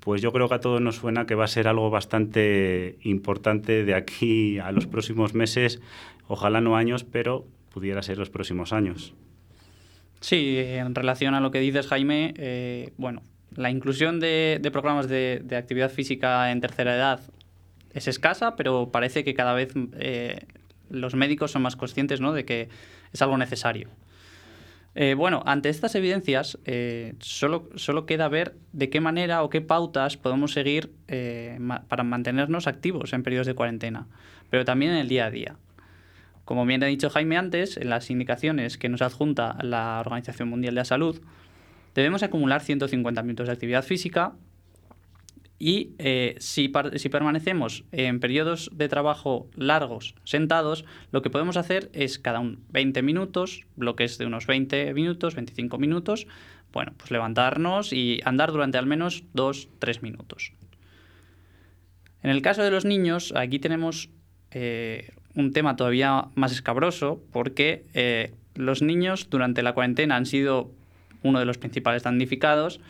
pues 0.00 0.22
yo 0.22 0.32
creo 0.32 0.48
que 0.48 0.54
a 0.54 0.60
todos 0.60 0.80
nos 0.80 0.96
suena 0.96 1.26
que 1.26 1.34
va 1.34 1.44
a 1.44 1.48
ser 1.48 1.68
algo 1.68 1.90
bastante 1.90 2.98
importante 3.02 3.84
de 3.84 3.94
aquí 3.94 4.58
a 4.58 4.72
los 4.72 4.86
próximos 4.86 5.34
meses, 5.34 5.80
ojalá 6.26 6.60
no 6.60 6.76
años, 6.76 7.04
pero 7.04 7.44
pudiera 7.70 8.02
ser 8.02 8.18
los 8.18 8.30
próximos 8.30 8.72
años. 8.72 9.14
Sí, 10.22 10.56
en 10.56 10.94
relación 10.94 11.34
a 11.34 11.40
lo 11.40 11.50
que 11.50 11.58
dices, 11.58 11.88
Jaime, 11.88 12.32
eh, 12.36 12.92
bueno, 12.96 13.22
la 13.56 13.70
inclusión 13.70 14.20
de, 14.20 14.60
programas 14.72 15.08
de, 15.08 15.44
actividad 15.50 15.90
física 15.90 16.52
en 16.52 16.60
tercera 16.60 16.94
edad 16.94 17.20
es 17.92 18.06
escasa, 18.06 18.54
pero 18.54 18.90
parece 18.92 19.24
que 19.24 19.34
cada 19.34 19.52
vez 19.52 19.74
eh, 19.98 20.46
los 20.88 21.16
médicos 21.16 21.50
son 21.50 21.62
más 21.62 21.74
conscientes 21.74 22.20
¿no? 22.20 22.32
de 22.32 22.44
que 22.44 22.68
es 23.12 23.20
algo 23.20 23.36
necesario. 23.36 23.88
Eh, 24.94 25.14
bueno, 25.14 25.42
ante 25.44 25.70
estas 25.70 25.96
evidencias, 25.96 26.56
solo, 27.18 27.68
solo, 27.74 28.06
queda 28.06 28.28
ver 28.28 28.54
de 28.72 28.90
qué 28.90 29.00
manera 29.00 29.42
o 29.42 29.50
qué 29.50 29.60
pautas 29.60 30.16
podemos 30.16 30.52
seguir 30.52 30.92
para 31.88 32.04
mantenernos 32.04 32.68
activos 32.68 33.12
en 33.12 33.24
periodos 33.24 33.48
de 33.48 33.54
cuarentena, 33.54 34.06
pero 34.50 34.64
también 34.64 34.92
en 34.92 34.98
el 34.98 35.08
día 35.08 35.26
a 35.26 35.30
día. 35.30 35.56
Como 36.44 36.66
bien 36.66 36.82
ha 36.82 36.86
dicho 36.86 37.10
Jaime 37.10 37.36
antes, 37.36 37.76
en 37.76 37.90
las 37.90 38.10
indicaciones 38.10 38.78
que 38.78 38.88
nos 38.88 39.02
adjunta 39.02 39.56
la 39.62 40.00
Organización 40.00 40.48
Mundial 40.48 40.74
de 40.74 40.80
la 40.80 40.84
Salud, 40.84 41.20
debemos 41.94 42.22
acumular 42.22 42.60
150 42.62 43.22
minutos 43.22 43.46
de 43.46 43.52
actividad 43.52 43.84
física 43.84 44.34
y 45.64 45.94
eh, 45.98 46.34
si, 46.40 46.68
permanecemos 46.68 47.84
en 47.92 48.18
periodos 48.18 48.68
de 48.74 48.88
trabajo 48.88 49.48
largos 49.54 50.16
sentados, 50.24 50.84
lo 51.12 51.22
que 51.22 51.30
podemos 51.30 51.56
hacer 51.56 51.88
es 51.92 52.18
cada 52.18 52.40
un 52.40 52.64
20 52.70 53.00
minutos, 53.02 53.64
bloques 53.76 54.18
de 54.18 54.26
unos 54.26 54.48
20 54.48 54.92
minutos, 54.92 55.36
25 55.36 55.78
minutos, 55.78 56.26
bueno, 56.72 56.94
pues 56.96 57.12
levantarnos 57.12 57.92
y 57.92 58.20
andar 58.24 58.50
durante 58.50 58.76
al 58.76 58.86
menos 58.86 59.22
2-3 59.34 60.02
minutos. 60.02 60.52
En 62.24 62.30
el 62.30 62.42
caso 62.42 62.64
de 62.64 62.72
los 62.72 62.84
niños, 62.84 63.32
aquí 63.36 63.60
tenemos 63.60 64.10
eh, 64.50 65.12
un 65.34 65.52
tema 65.52 65.76
todavía 65.76 66.26
más 66.34 66.52
escabroso 66.52 67.20
porque 67.32 67.84
eh, 67.94 68.32
los 68.54 68.82
niños 68.82 69.28
durante 69.30 69.62
la 69.62 69.72
cuarentena 69.72 70.16
han 70.16 70.26
sido 70.26 70.70
uno 71.22 71.38
de 71.38 71.44
los 71.44 71.58
principales 71.58 72.02
damnificados 72.02 72.80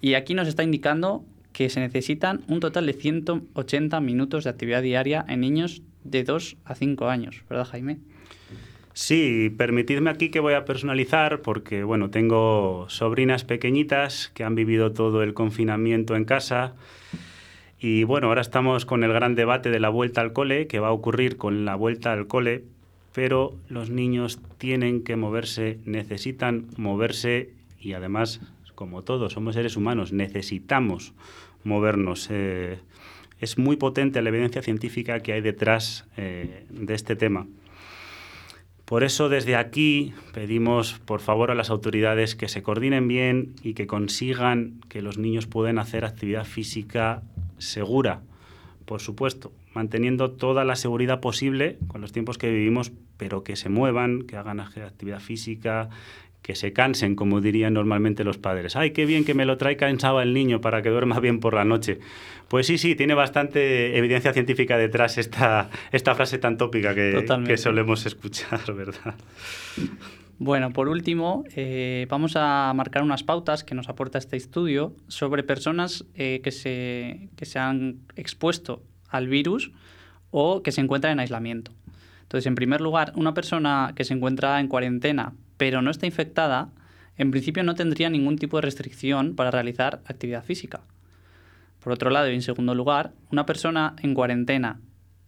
y 0.00 0.14
aquí 0.14 0.34
nos 0.34 0.48
está 0.48 0.62
indicando 0.62 1.24
que 1.52 1.68
se 1.68 1.80
necesitan 1.80 2.42
un 2.48 2.60
total 2.60 2.86
de 2.86 2.92
180 2.92 4.00
minutos 4.00 4.44
de 4.44 4.50
actividad 4.50 4.82
diaria 4.82 5.24
en 5.28 5.40
niños 5.40 5.82
de 6.04 6.24
2 6.24 6.56
a 6.64 6.74
5 6.74 7.08
años, 7.08 7.42
¿verdad 7.48 7.66
Jaime? 7.66 7.98
Sí, 8.92 9.54
permitidme 9.56 10.10
aquí 10.10 10.30
que 10.30 10.40
voy 10.40 10.54
a 10.54 10.64
personalizar 10.64 11.42
porque 11.42 11.84
bueno, 11.84 12.10
tengo 12.10 12.86
sobrinas 12.88 13.44
pequeñitas 13.44 14.30
que 14.34 14.44
han 14.44 14.54
vivido 14.54 14.92
todo 14.92 15.22
el 15.22 15.34
confinamiento 15.34 16.16
en 16.16 16.24
casa 16.24 16.74
y 17.80 18.04
bueno, 18.04 18.26
ahora 18.26 18.42
estamos 18.42 18.84
con 18.84 19.04
el 19.04 19.12
gran 19.12 19.34
debate 19.34 19.70
de 19.70 19.80
la 19.80 19.88
vuelta 19.88 20.20
al 20.20 20.34
cole, 20.34 20.66
que 20.66 20.80
va 20.80 20.88
a 20.88 20.92
ocurrir 20.92 21.38
con 21.38 21.64
la 21.64 21.76
vuelta 21.76 22.12
al 22.12 22.26
cole, 22.26 22.64
pero 23.14 23.56
los 23.68 23.88
niños 23.88 24.38
tienen 24.58 25.02
que 25.02 25.16
moverse, 25.16 25.78
necesitan 25.86 26.66
moverse 26.76 27.54
y 27.80 27.94
además, 27.94 28.42
como 28.74 29.02
todos, 29.02 29.32
somos 29.32 29.54
seres 29.54 29.78
humanos, 29.78 30.12
necesitamos 30.12 31.14
movernos. 31.64 32.28
Eh, 32.30 32.78
es 33.40 33.56
muy 33.56 33.76
potente 33.76 34.20
la 34.20 34.28
evidencia 34.28 34.60
científica 34.60 35.20
que 35.20 35.32
hay 35.32 35.40
detrás 35.40 36.06
eh, 36.18 36.66
de 36.68 36.94
este 36.94 37.16
tema. 37.16 37.46
Por 38.84 39.04
eso 39.04 39.30
desde 39.30 39.56
aquí 39.56 40.12
pedimos 40.34 41.00
por 41.06 41.20
favor 41.20 41.50
a 41.50 41.54
las 41.54 41.70
autoridades 41.70 42.34
que 42.34 42.48
se 42.48 42.62
coordinen 42.62 43.08
bien 43.08 43.54
y 43.62 43.72
que 43.72 43.86
consigan 43.86 44.80
que 44.90 45.00
los 45.00 45.16
niños 45.16 45.46
puedan 45.46 45.78
hacer 45.78 46.04
actividad 46.04 46.44
física 46.44 47.22
segura, 47.60 48.22
por 48.84 49.00
supuesto, 49.00 49.52
manteniendo 49.74 50.32
toda 50.32 50.64
la 50.64 50.74
seguridad 50.74 51.20
posible 51.20 51.78
con 51.86 52.00
los 52.00 52.12
tiempos 52.12 52.38
que 52.38 52.50
vivimos, 52.50 52.92
pero 53.16 53.44
que 53.44 53.54
se 53.54 53.68
muevan, 53.68 54.22
que 54.22 54.36
hagan 54.36 54.60
actividad 54.60 55.20
física, 55.20 55.90
que 56.42 56.54
se 56.54 56.72
cansen, 56.72 57.14
como 57.14 57.40
dirían 57.40 57.74
normalmente 57.74 58.24
los 58.24 58.38
padres. 58.38 58.74
¡Ay, 58.74 58.92
qué 58.92 59.04
bien 59.06 59.24
que 59.24 59.34
me 59.34 59.44
lo 59.44 59.58
trae 59.58 59.76
cansado 59.76 60.20
el 60.20 60.32
niño 60.32 60.60
para 60.60 60.82
que 60.82 60.88
duerma 60.88 61.20
bien 61.20 61.38
por 61.38 61.54
la 61.54 61.64
noche! 61.64 62.00
Pues 62.48 62.66
sí, 62.66 62.78
sí, 62.78 62.96
tiene 62.96 63.14
bastante 63.14 63.96
evidencia 63.96 64.32
científica 64.32 64.76
detrás 64.76 65.18
esta, 65.18 65.70
esta 65.92 66.14
frase 66.14 66.38
tan 66.38 66.56
tópica 66.56 66.94
que, 66.94 67.24
que 67.46 67.56
solemos 67.56 68.06
escuchar, 68.06 68.72
¿verdad? 68.74 69.14
Bueno, 70.42 70.72
por 70.72 70.88
último, 70.88 71.44
eh, 71.54 72.06
vamos 72.08 72.32
a 72.34 72.72
marcar 72.74 73.02
unas 73.02 73.22
pautas 73.22 73.62
que 73.62 73.74
nos 73.74 73.90
aporta 73.90 74.16
este 74.16 74.38
estudio 74.38 74.96
sobre 75.06 75.42
personas 75.42 76.06
eh, 76.14 76.40
que, 76.42 76.50
se, 76.50 77.28
que 77.36 77.44
se 77.44 77.58
han 77.58 77.98
expuesto 78.16 78.82
al 79.10 79.28
virus 79.28 79.70
o 80.30 80.62
que 80.62 80.72
se 80.72 80.80
encuentran 80.80 81.12
en 81.12 81.20
aislamiento. 81.20 81.72
Entonces, 82.22 82.46
en 82.46 82.54
primer 82.54 82.80
lugar, 82.80 83.12
una 83.16 83.34
persona 83.34 83.92
que 83.94 84.04
se 84.04 84.14
encuentra 84.14 84.58
en 84.60 84.68
cuarentena 84.68 85.34
pero 85.58 85.82
no 85.82 85.90
está 85.90 86.06
infectada, 86.06 86.70
en 87.18 87.32
principio 87.32 87.62
no 87.62 87.74
tendría 87.74 88.08
ningún 88.08 88.38
tipo 88.38 88.56
de 88.56 88.62
restricción 88.62 89.36
para 89.36 89.50
realizar 89.50 90.00
actividad 90.06 90.42
física. 90.42 90.80
Por 91.80 91.92
otro 91.92 92.08
lado, 92.08 92.30
y 92.30 92.34
en 92.34 92.40
segundo 92.40 92.74
lugar, 92.74 93.12
una 93.30 93.44
persona 93.44 93.94
en 94.02 94.14
cuarentena 94.14 94.80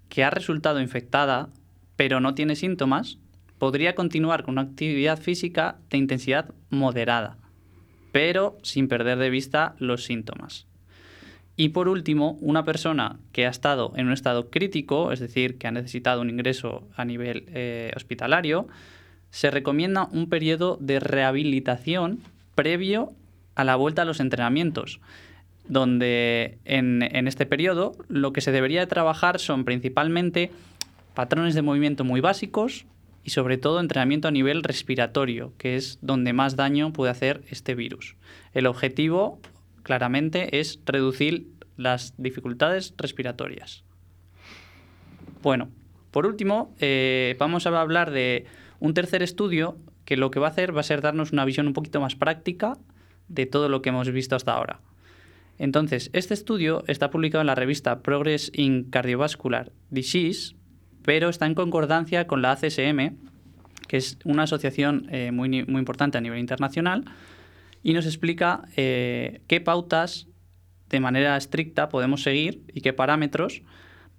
que 0.08 0.24
ha 0.24 0.30
resultado 0.30 0.80
infectada 0.80 1.50
pero 1.96 2.18
no 2.20 2.34
tiene 2.34 2.56
síntomas, 2.56 3.18
podría 3.62 3.94
continuar 3.94 4.42
con 4.42 4.54
una 4.54 4.62
actividad 4.62 5.20
física 5.20 5.76
de 5.88 5.96
intensidad 5.96 6.52
moderada, 6.70 7.36
pero 8.10 8.58
sin 8.64 8.88
perder 8.88 9.18
de 9.18 9.30
vista 9.30 9.76
los 9.78 10.02
síntomas. 10.02 10.66
Y 11.54 11.68
por 11.68 11.86
último, 11.86 12.36
una 12.40 12.64
persona 12.64 13.20
que 13.30 13.46
ha 13.46 13.50
estado 13.50 13.92
en 13.94 14.08
un 14.08 14.14
estado 14.14 14.50
crítico, 14.50 15.12
es 15.12 15.20
decir, 15.20 15.58
que 15.58 15.68
ha 15.68 15.70
necesitado 15.70 16.22
un 16.22 16.30
ingreso 16.30 16.88
a 16.96 17.04
nivel 17.04 17.44
eh, 17.54 17.92
hospitalario, 17.94 18.66
se 19.30 19.52
recomienda 19.52 20.08
un 20.10 20.28
periodo 20.28 20.76
de 20.80 20.98
rehabilitación 20.98 22.18
previo 22.56 23.12
a 23.54 23.62
la 23.62 23.76
vuelta 23.76 24.02
a 24.02 24.06
los 24.06 24.18
entrenamientos, 24.18 24.98
donde 25.68 26.58
en, 26.64 27.02
en 27.02 27.28
este 27.28 27.46
periodo 27.46 27.92
lo 28.08 28.32
que 28.32 28.40
se 28.40 28.50
debería 28.50 28.88
trabajar 28.88 29.38
son 29.38 29.64
principalmente 29.64 30.50
patrones 31.14 31.54
de 31.54 31.62
movimiento 31.62 32.02
muy 32.02 32.20
básicos 32.20 32.86
y 33.24 33.30
sobre 33.30 33.58
todo 33.58 33.80
entrenamiento 33.80 34.28
a 34.28 34.32
nivel 34.32 34.62
respiratorio, 34.62 35.52
que 35.58 35.76
es 35.76 35.98
donde 36.02 36.32
más 36.32 36.56
daño 36.56 36.92
puede 36.92 37.10
hacer 37.10 37.42
este 37.50 37.74
virus. 37.74 38.16
El 38.52 38.66
objetivo 38.66 39.40
claramente 39.82 40.60
es 40.60 40.80
reducir 40.84 41.48
las 41.76 42.14
dificultades 42.18 42.94
respiratorias. 42.96 43.84
Bueno, 45.42 45.70
por 46.10 46.26
último, 46.26 46.74
eh, 46.78 47.36
vamos 47.38 47.66
a 47.66 47.80
hablar 47.80 48.10
de 48.10 48.46
un 48.80 48.94
tercer 48.94 49.22
estudio 49.22 49.76
que 50.04 50.16
lo 50.16 50.30
que 50.30 50.40
va 50.40 50.48
a 50.48 50.50
hacer 50.50 50.76
va 50.76 50.80
a 50.80 50.84
ser 50.84 51.00
darnos 51.00 51.32
una 51.32 51.44
visión 51.44 51.66
un 51.66 51.72
poquito 51.72 52.00
más 52.00 52.16
práctica 52.16 52.76
de 53.28 53.46
todo 53.46 53.68
lo 53.68 53.82
que 53.82 53.90
hemos 53.90 54.10
visto 54.10 54.36
hasta 54.36 54.52
ahora. 54.52 54.80
Entonces, 55.58 56.10
este 56.12 56.34
estudio 56.34 56.84
está 56.88 57.10
publicado 57.10 57.40
en 57.40 57.46
la 57.46 57.54
revista 57.54 58.02
Progress 58.02 58.50
in 58.54 58.84
Cardiovascular 58.84 59.72
Disease, 59.90 60.54
pero 61.04 61.28
está 61.28 61.46
en 61.46 61.54
concordancia 61.54 62.26
con 62.26 62.42
la 62.42 62.52
ACSM, 62.52 63.16
que 63.88 63.96
es 63.96 64.18
una 64.24 64.44
asociación 64.44 65.06
eh, 65.10 65.30
muy, 65.32 65.48
muy, 65.64 65.78
importante 65.78 66.18
a 66.18 66.20
nivel 66.20 66.38
internacional, 66.38 67.04
y 67.82 67.92
nos 67.92 68.06
explica 68.06 68.62
eh, 68.76 69.42
qué 69.48 69.60
pautas 69.60 70.28
de 70.88 71.00
manera 71.00 71.36
estricta 71.36 71.88
podemos 71.88 72.22
seguir 72.22 72.62
y 72.72 72.80
qué 72.80 72.92
parámetros 72.92 73.62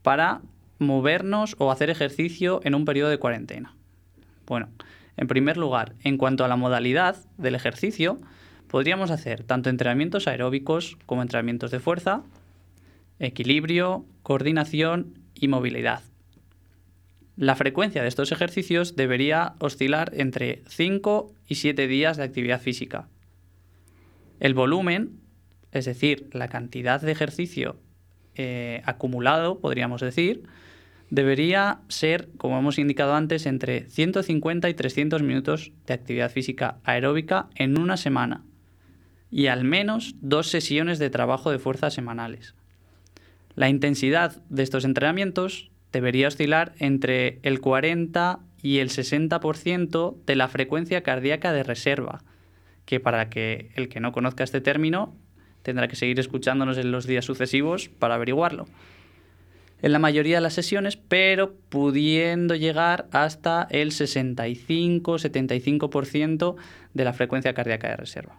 para 0.01 0.41
movernos 0.79 1.55
o 1.59 1.71
hacer 1.71 1.89
ejercicio 1.89 2.59
en 2.63 2.75
un 2.75 2.85
periodo 2.85 3.09
de 3.09 3.19
cuarentena. 3.19 3.75
Bueno, 4.45 4.69
en 5.15 5.27
primer 5.27 5.57
lugar, 5.57 5.93
en 6.03 6.17
cuanto 6.17 6.43
a 6.43 6.47
la 6.47 6.55
modalidad 6.55 7.15
del 7.37 7.55
ejercicio, 7.55 8.19
podríamos 8.67 9.11
hacer 9.11 9.43
tanto 9.43 9.69
entrenamientos 9.69 10.27
aeróbicos 10.27 10.97
como 11.05 11.21
entrenamientos 11.21 11.71
de 11.71 11.79
fuerza, 11.79 12.23
equilibrio, 13.19 14.05
coordinación 14.23 15.19
y 15.35 15.47
movilidad. 15.47 16.01
La 17.35 17.55
frecuencia 17.55 18.03
de 18.03 18.07
estos 18.07 18.31
ejercicios 18.31 18.95
debería 18.95 19.55
oscilar 19.59 20.11
entre 20.15 20.61
5 20.67 21.33
y 21.47 21.55
7 21.55 21.87
días 21.87 22.17
de 22.17 22.23
actividad 22.23 22.61
física. 22.61 23.07
El 24.39 24.53
volumen, 24.53 25.19
es 25.71 25.85
decir, 25.85 26.29
la 26.33 26.47
cantidad 26.47 27.01
de 27.01 27.11
ejercicio 27.11 27.77
eh, 28.35 28.81
acumulado, 28.85 29.59
podríamos 29.59 30.01
decir, 30.01 30.43
debería 31.09 31.81
ser, 31.87 32.29
como 32.37 32.59
hemos 32.59 32.77
indicado 32.77 33.15
antes, 33.15 33.47
entre 33.47 33.89
150 33.89 34.69
y 34.69 34.73
300 34.75 35.23
minutos 35.23 35.71
de 35.87 35.93
actividad 35.95 36.31
física 36.31 36.77
aeróbica 36.83 37.49
en 37.55 37.79
una 37.79 37.97
semana 37.97 38.43
y 39.31 39.47
al 39.47 39.63
menos 39.63 40.15
dos 40.21 40.49
sesiones 40.49 40.99
de 40.99 41.09
trabajo 41.09 41.49
de 41.49 41.57
fuerza 41.57 41.89
semanales. 41.89 42.53
La 43.55 43.69
intensidad 43.69 44.43
de 44.49 44.61
estos 44.61 44.85
entrenamientos 44.85 45.71
debería 45.93 46.27
oscilar 46.27 46.73
entre 46.79 47.39
el 47.43 47.61
40 47.61 48.39
y 48.61 48.79
el 48.79 48.89
60% 48.89 50.15
de 50.25 50.35
la 50.35 50.49
frecuencia 50.49 51.03
cardíaca 51.03 51.53
de 51.53 51.63
reserva, 51.63 52.21
que 52.85 52.99
para 52.99 53.29
que 53.29 53.71
el 53.75 53.87
que 53.87 54.01
no 54.01 54.11
conozca 54.11 54.43
este 54.43 54.59
término 54.59 55.15
tendrá 55.61 55.87
que 55.87 55.95
seguir 55.95 56.19
escuchándonos 56.19 56.77
en 56.77 56.91
los 56.91 57.07
días 57.07 57.23
sucesivos 57.23 57.87
para 57.87 58.15
averiguarlo 58.15 58.65
en 59.83 59.91
la 59.91 59.99
mayoría 59.99 60.37
de 60.37 60.41
las 60.41 60.53
sesiones, 60.53 60.95
pero 60.95 61.53
pudiendo 61.69 62.55
llegar 62.55 63.05
hasta 63.11 63.67
el 63.69 63.91
65-75% 63.91 66.55
de 66.93 67.03
la 67.03 67.11
frecuencia 67.11 67.53
cardíaca 67.53 67.89
de 67.89 67.97
reserva. 67.97 68.37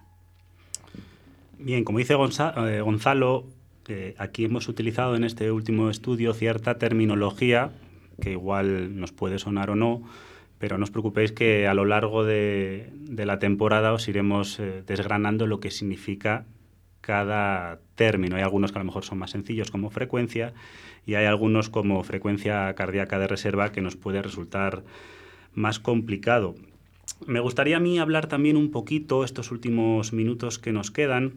Bien, 1.58 1.84
como 1.84 1.98
dice 1.98 2.14
aquí 4.18 4.44
hemos 4.44 4.68
utilizado 4.68 5.16
en 5.16 5.24
este 5.24 5.50
último 5.50 5.90
estudio 5.90 6.32
cierta 6.34 6.78
terminología 6.78 7.72
que 8.20 8.32
igual 8.32 8.98
nos 8.98 9.12
puede 9.12 9.38
sonar 9.38 9.70
o 9.70 9.76
no, 9.76 10.02
pero 10.58 10.78
no 10.78 10.84
os 10.84 10.90
preocupéis 10.90 11.32
que 11.32 11.66
a 11.66 11.74
lo 11.74 11.84
largo 11.84 12.24
de, 12.24 12.90
la 13.10 13.38
temporada 13.38 13.92
os 13.92 14.08
iremos 14.08 14.58
eh, 14.60 14.82
desgranando 14.86 15.46
lo 15.46 15.60
que 15.60 15.70
significa 15.70 16.46
cada 17.00 17.80
término. 17.96 18.36
Hay 18.36 18.42
algunos 18.42 18.72
que 18.72 18.78
a 18.78 18.82
lo 18.82 18.86
mejor 18.86 19.04
son 19.04 19.18
más 19.18 19.32
sencillos 19.32 19.70
como 19.70 19.90
frecuencia 19.90 20.54
y 21.04 21.16
hay 21.16 21.26
algunos 21.26 21.68
como 21.68 22.02
frecuencia 22.02 22.72
cardíaca 22.74 23.18
de 23.18 23.26
reserva 23.26 23.72
que 23.72 23.82
nos 23.82 23.96
puede 23.96 24.22
resultar 24.22 24.84
más 25.52 25.78
complicado. 25.78 26.54
Me 27.26 27.40
gustaría 27.40 27.76
a 27.76 27.80
mí 27.80 27.98
hablar 27.98 28.26
también 28.26 28.56
un 28.56 28.70
poquito, 28.70 29.24
estos 29.24 29.50
últimos 29.50 30.12
minutos 30.12 30.58
que 30.58 30.72
nos 30.72 30.90
quedan, 30.90 31.34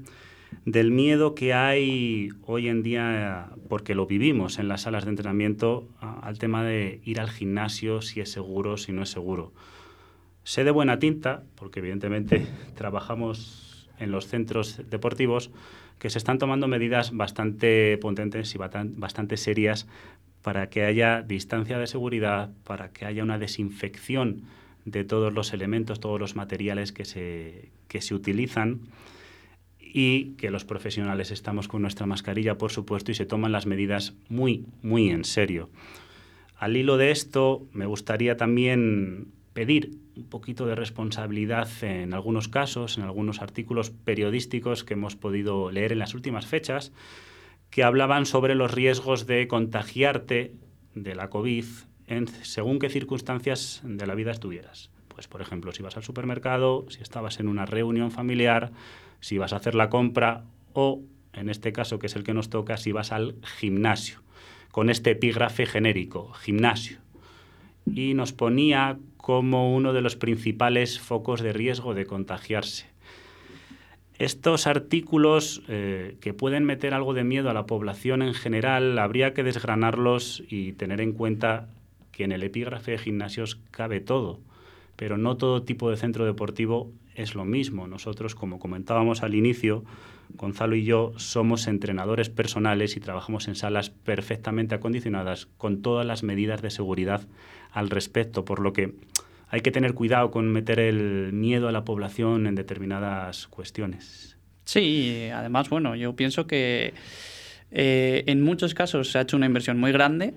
del 0.65 0.91
miedo 0.91 1.35
que 1.35 1.53
hay 1.53 2.29
hoy 2.45 2.67
en 2.67 2.83
día, 2.83 3.49
porque 3.69 3.95
lo 3.95 4.05
vivimos 4.05 4.59
en 4.59 4.67
las 4.67 4.81
salas 4.81 5.05
de 5.05 5.11
entrenamiento, 5.11 5.87
al 5.99 6.39
tema 6.39 6.63
de 6.63 7.01
ir 7.03 7.19
al 7.19 7.29
gimnasio, 7.29 8.01
si 8.01 8.19
es 8.19 8.31
seguro, 8.31 8.77
si 8.77 8.91
no 8.91 9.03
es 9.03 9.09
seguro. 9.09 9.53
Sé 10.43 10.63
de 10.63 10.71
buena 10.71 10.99
tinta, 10.99 11.43
porque 11.55 11.79
evidentemente 11.79 12.47
trabajamos 12.75 13.89
en 13.99 14.11
los 14.11 14.27
centros 14.27 14.81
deportivos, 14.89 15.51
que 15.99 16.09
se 16.09 16.17
están 16.17 16.37
tomando 16.37 16.67
medidas 16.67 17.15
bastante 17.15 17.97
potentes 17.97 18.53
y 18.53 18.57
bastante 18.57 19.37
serias 19.37 19.87
para 20.43 20.69
que 20.69 20.83
haya 20.83 21.23
distancia 21.23 21.79
de 21.79 21.87
seguridad, 21.87 22.51
para 22.63 22.89
que 22.89 23.05
haya 23.05 23.23
una 23.23 23.39
desinfección 23.39 24.43
de 24.85 25.03
todos 25.03 25.33
los 25.33 25.53
elementos, 25.53 25.99
todos 25.99 26.19
los 26.19 26.35
materiales 26.35 26.91
que 26.91 27.03
se, 27.03 27.69
que 27.87 28.01
se 28.01 28.13
utilizan 28.13 28.81
y 29.99 30.35
que 30.37 30.51
los 30.51 30.63
profesionales 30.63 31.31
estamos 31.31 31.67
con 31.67 31.81
nuestra 31.81 32.05
mascarilla, 32.05 32.59
por 32.59 32.71
supuesto, 32.71 33.09
y 33.09 33.15
se 33.15 33.25
toman 33.25 33.51
las 33.51 33.65
medidas 33.65 34.13
muy, 34.29 34.67
muy 34.83 35.09
en 35.09 35.23
serio. 35.23 35.71
Al 36.55 36.77
hilo 36.77 36.97
de 36.97 37.09
esto, 37.09 37.65
me 37.71 37.87
gustaría 37.87 38.37
también 38.37 39.29
pedir 39.53 39.97
un 40.15 40.29
poquito 40.29 40.67
de 40.67 40.75
responsabilidad 40.75 41.67
en 41.81 42.13
algunos 42.13 42.47
casos, 42.47 42.99
en 42.99 43.05
algunos 43.05 43.41
artículos 43.41 43.89
periodísticos 43.89 44.83
que 44.83 44.93
hemos 44.93 45.15
podido 45.15 45.71
leer 45.71 45.93
en 45.93 45.97
las 45.97 46.13
últimas 46.13 46.45
fechas, 46.45 46.93
que 47.71 47.83
hablaban 47.83 48.27
sobre 48.27 48.53
los 48.53 48.71
riesgos 48.71 49.25
de 49.25 49.47
contagiarte 49.47 50.53
de 50.93 51.15
la 51.15 51.31
COVID 51.31 51.65
en 52.05 52.27
según 52.27 52.77
qué 52.77 52.89
circunstancias 52.89 53.81
de 53.83 54.05
la 54.05 54.13
vida 54.13 54.29
estuvieras. 54.29 54.91
Pues, 55.17 55.27
por 55.27 55.41
ejemplo, 55.41 55.71
si 55.71 55.81
vas 55.81 55.97
al 55.97 56.03
supermercado, 56.03 56.85
si 56.89 57.01
estabas 57.01 57.39
en 57.39 57.47
una 57.47 57.65
reunión 57.65 58.11
familiar, 58.11 58.71
si 59.19 59.39
vas 59.39 59.51
a 59.51 59.55
hacer 59.55 59.73
la 59.73 59.89
compra 59.89 60.43
o, 60.73 61.01
en 61.33 61.49
este 61.49 61.73
caso 61.73 61.97
que 61.97 62.05
es 62.05 62.15
el 62.15 62.23
que 62.23 62.35
nos 62.35 62.51
toca, 62.51 62.77
si 62.77 62.91
vas 62.91 63.11
al 63.11 63.33
gimnasio, 63.57 64.19
con 64.69 64.91
este 64.91 65.09
epígrafe 65.09 65.65
genérico, 65.65 66.33
gimnasio. 66.33 66.99
Y 67.91 68.13
nos 68.13 68.31
ponía 68.31 68.99
como 69.17 69.75
uno 69.75 69.91
de 69.91 70.01
los 70.01 70.15
principales 70.15 70.99
focos 70.99 71.41
de 71.41 71.51
riesgo 71.51 71.95
de 71.95 72.05
contagiarse. 72.05 72.85
Estos 74.19 74.67
artículos 74.67 75.63
eh, 75.67 76.17
que 76.21 76.35
pueden 76.35 76.63
meter 76.63 76.93
algo 76.93 77.15
de 77.15 77.23
miedo 77.23 77.49
a 77.49 77.55
la 77.55 77.65
población 77.65 78.21
en 78.21 78.35
general, 78.35 78.99
habría 78.99 79.33
que 79.33 79.41
desgranarlos 79.41 80.43
y 80.47 80.73
tener 80.73 81.01
en 81.01 81.13
cuenta 81.13 81.69
que 82.11 82.23
en 82.23 82.31
el 82.31 82.43
epígrafe 82.43 82.91
de 82.91 82.97
gimnasios 82.99 83.59
cabe 83.71 83.99
todo, 83.99 84.41
pero 84.97 85.17
no 85.17 85.37
todo 85.37 85.63
tipo 85.63 85.89
de 85.89 85.95
centro 85.95 86.25
deportivo 86.25 86.91
es 87.15 87.35
lo 87.35 87.45
mismo. 87.45 87.87
Nosotros, 87.87 88.35
como 88.35 88.59
comentábamos 88.59 89.23
al 89.23 89.35
inicio, 89.35 89.85
Gonzalo 90.29 90.75
y 90.75 90.83
yo 90.83 91.13
somos 91.17 91.67
entrenadores 91.67 92.29
personales 92.29 92.97
y 92.97 92.99
trabajamos 92.99 93.47
en 93.47 93.55
salas 93.55 93.89
perfectamente 93.89 94.75
acondicionadas 94.75 95.47
con 95.57 95.81
todas 95.81 96.05
las 96.05 96.23
medidas 96.23 96.61
de 96.61 96.69
seguridad 96.69 97.21
al 97.71 97.89
respecto, 97.89 98.43
por 98.43 98.59
lo 98.59 98.73
que 98.73 98.95
hay 99.49 99.61
que 99.61 99.71
tener 99.71 99.93
cuidado 99.93 100.31
con 100.31 100.51
meter 100.51 100.79
el 100.79 101.31
miedo 101.31 101.69
a 101.69 101.71
la 101.71 101.85
población 101.85 102.47
en 102.47 102.55
determinadas 102.55 103.47
cuestiones. 103.47 104.37
Sí, 104.65 105.29
además, 105.33 105.69
bueno, 105.69 105.95
yo 105.95 106.15
pienso 106.15 106.47
que 106.47 106.93
eh, 107.71 108.23
en 108.27 108.41
muchos 108.41 108.73
casos 108.73 109.11
se 109.11 109.19
ha 109.19 109.21
hecho 109.21 109.37
una 109.37 109.45
inversión 109.45 109.79
muy 109.79 109.91
grande 109.91 110.33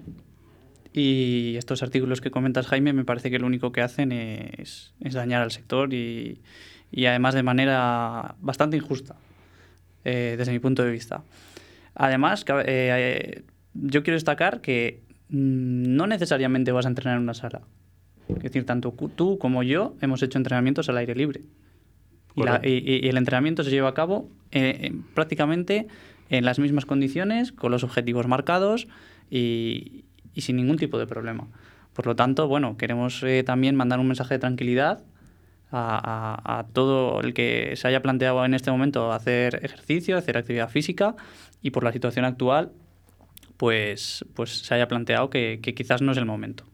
y 0.93 1.55
estos 1.57 1.83
artículos 1.83 2.21
que 2.21 2.31
comentas, 2.31 2.67
Jaime, 2.67 2.93
me 2.93 3.05
parece 3.05 3.31
que 3.31 3.39
lo 3.39 3.47
único 3.47 3.73
que 3.73 3.81
hacen 3.81 4.13
es, 4.13 4.93
dañar 4.99 5.43
al 5.43 5.51
sector 5.51 5.93
y, 5.95 6.41
además 7.07 7.35
de 7.35 7.43
manera 7.43 8.35
bastante 8.41 8.77
injusta, 8.77 9.17
eh, 10.05 10.35
desde 10.37 10.53
mi 10.53 10.59
punto 10.59 10.83
de 10.83 10.91
vista. 10.91 11.23
Además, 11.95 12.45
eh, 12.67 13.43
yo 13.75 14.03
quiero 14.03 14.17
destacar 14.17 14.61
que 14.61 15.03
mm, 15.29 15.95
no 15.95 16.07
necesariamente 16.07 16.73
vas 16.73 16.87
a 16.87 16.89
entrenar 16.89 17.17
en 17.17 17.23
una 17.23 17.35
sala. 17.35 17.63
Es 18.29 18.43
decir, 18.43 18.65
tanto 18.65 18.95
tú 19.15 19.39
como 19.39 19.63
yo 19.63 19.97
hemos 20.01 20.23
hecho 20.23 20.39
entrenamientos 20.39 20.89
al 20.89 20.97
aire 20.99 21.15
libre. 21.15 21.43
Y, 22.63 23.09
el 23.09 23.17
entrenamiento 23.17 23.65
se 23.65 23.71
lleva 23.71 23.89
a 23.89 23.95
cabo 23.95 24.31
eh, 24.53 24.93
prácticamente 25.15 25.89
en 26.29 26.45
las 26.45 26.59
mismas 26.59 26.87
condiciones, 26.87 27.53
con 27.53 27.73
los 27.73 27.83
objetivos 27.83 28.27
marcados 28.29 28.87
y, 29.31 30.05
sin 30.37 30.57
ningún 30.57 30.77
tipo 30.77 30.99
de 30.99 31.07
problema. 31.07 31.47
Por 31.93 32.07
lo 32.07 32.17
tanto, 32.17 32.49
bueno, 32.49 32.77
queremos 32.77 33.23
eh, 33.23 33.43
también 33.45 33.77
mandar 33.77 34.01
un 34.01 34.07
mensaje 34.07 34.35
de 34.35 34.39
tranquilidad 34.39 35.03
a, 35.73 36.67
todo 36.73 37.21
el 37.21 37.33
que 37.33 37.75
se 37.77 37.87
haya 37.87 38.03
planteado 38.03 38.45
en 38.45 38.55
este 38.55 38.71
momento 38.71 39.13
hacer 39.13 39.61
ejercicio, 39.63 40.17
hacer 40.17 40.37
actividad 40.37 40.69
física 40.69 41.15
y 41.63 41.71
por 41.71 41.85
la 41.85 41.93
situación 41.93 42.25
actual, 42.25 42.73
pues, 43.57 44.25
pues 44.35 44.59
se 44.61 44.75
haya 44.75 44.89
planteado 44.89 45.31
que, 45.31 45.61
que 45.63 45.75
quizás 45.75 46.03
no 46.03 46.13
es 46.13 46.19
el 46.19 46.27
momento. 46.27 46.65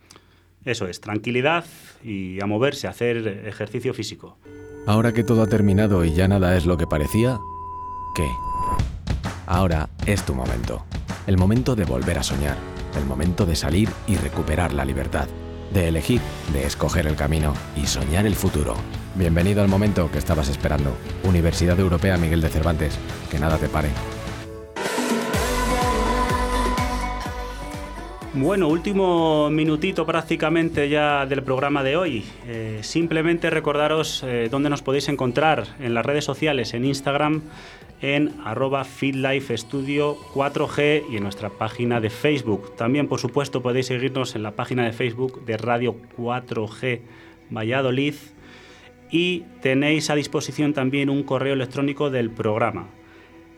Eso 0.65 0.89
es, 0.89 1.01
tranquilidad 1.01 1.65
y 2.03 2.43
a 2.43 2.47
moverse, 2.47 2.87
a 2.87 2.91
hacer 2.91 3.27
ejercicio 3.47 3.95
físico. 3.95 4.39
Ahora 4.87 5.13
que 5.13 5.25
todo 5.25 5.43
ha 5.43 5.47
terminado 5.47 6.05
y 6.05 6.15
ya 6.15 6.29
nada 6.29 6.57
es 6.57 6.65
lo 6.65 6.77
que 6.77 6.87
parecía, 6.87 7.39
¿qué? 8.15 8.29
Ahora 9.47 9.89
es 10.07 10.25
tu 10.25 10.35
momento. 10.35 10.85
El 11.27 11.37
momento 11.37 11.77
de 11.77 11.85
volver 11.85 12.19
a 12.19 12.23
soñar. 12.23 12.57
El 12.97 13.05
momento 13.05 13.45
de 13.45 13.57
salir 13.57 13.91
y 14.07 14.17
recuperar 14.17 14.73
la 14.73 14.85
libertad. 14.85 15.29
De 15.73 15.89
elegir, 15.89 16.21
de 16.53 16.65
escoger 16.65 17.07
el 17.07 17.17
camino 17.17 17.53
y 17.77 17.87
soñar 17.87 18.27
el 18.27 18.35
futuro. 18.35 18.75
Bienvenido 19.15 19.63
al 19.63 19.69
momento 19.69 20.11
que 20.11 20.19
estabas 20.19 20.49
esperando. 20.49 20.97
Universidad 21.23 21.79
Europea 21.79 22.17
Miguel 22.17 22.41
de 22.41 22.49
Cervantes. 22.49 22.99
Que 23.31 23.39
nada 23.39 23.59
te 23.59 23.69
pare. 23.69 23.89
Bueno, 28.39 28.69
último 28.69 29.49
minutito 29.49 30.05
prácticamente 30.05 30.91
ya 30.91 31.25
del 31.25 31.43
programa 31.43 31.83
de 31.83 31.97
hoy. 31.97 32.25
Eh, 32.47 32.81
simplemente 32.83 33.49
recordaros 33.49 34.23
eh, 34.27 34.49
dónde 34.51 34.69
nos 34.69 34.83
podéis 34.83 35.09
encontrar 35.09 35.67
en 35.81 35.95
las 35.95 36.05
redes 36.05 36.25
sociales, 36.27 36.75
en 36.75 36.85
Instagram, 36.85 37.43
en 38.01 38.35
arroba 38.45 38.85
feedlifestudio 38.85 40.17
4G 40.35 41.05
y 41.11 41.17
en 41.17 41.23
nuestra 41.23 41.51
página 41.51 42.01
de 42.01 42.11
Facebook. 42.11 42.77
También, 42.77 43.09
por 43.09 43.21
supuesto, 43.21 43.63
podéis 43.63 43.87
seguirnos 43.87 44.35
en 44.37 44.43
la 44.43 44.53
página 44.53 44.85
de 44.85 44.93
Facebook 44.93 45.45
de 45.45 45.57
Radio 45.57 45.97
4G 46.17 47.01
Valladolid 47.51 48.15
y 49.11 49.45
tenéis 49.63 50.11
a 50.11 50.15
disposición 50.15 50.75
también 50.75 51.11
un 51.11 51.23
correo 51.23 51.55
electrónico 51.55 52.11
del 52.11 52.31
programa 52.31 52.89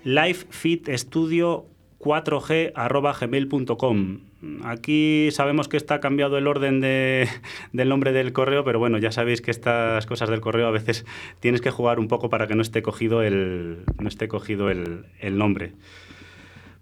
livefeedstudio 0.05 1.67
4g.gmail.com. 1.99 4.19
Aquí 4.63 5.31
sabemos 5.33 5.67
que 5.67 5.77
está 5.77 5.99
cambiado 6.01 6.39
el 6.39 6.47
orden 6.47 6.81
de, 6.81 7.29
del 7.73 7.89
nombre 7.89 8.13
del 8.13 8.33
correo, 8.33 8.63
pero 8.65 8.79
bueno, 8.79 8.99
ya 8.99 9.11
sabéis 9.11 9.41
que 9.41 9.51
estas 9.51 10.07
cosas 10.07 10.31
del 10.31 10.41
correo 10.41 10.69
a 10.69 10.71
veces 10.71 11.05
tienes 11.41 11.61
que 11.61 11.73
jugar 11.73 11.99
un 11.99 12.07
poco 12.07 12.31
para 12.31 12.47
que 12.47 12.55
no 12.55 12.63
esté 12.63 12.83
cogido 12.83 13.23
el, 13.23 13.79
no 13.99 14.07
esté 14.09 14.29
cogido 14.29 14.71
el, 14.71 15.39
nombre. 15.39 15.73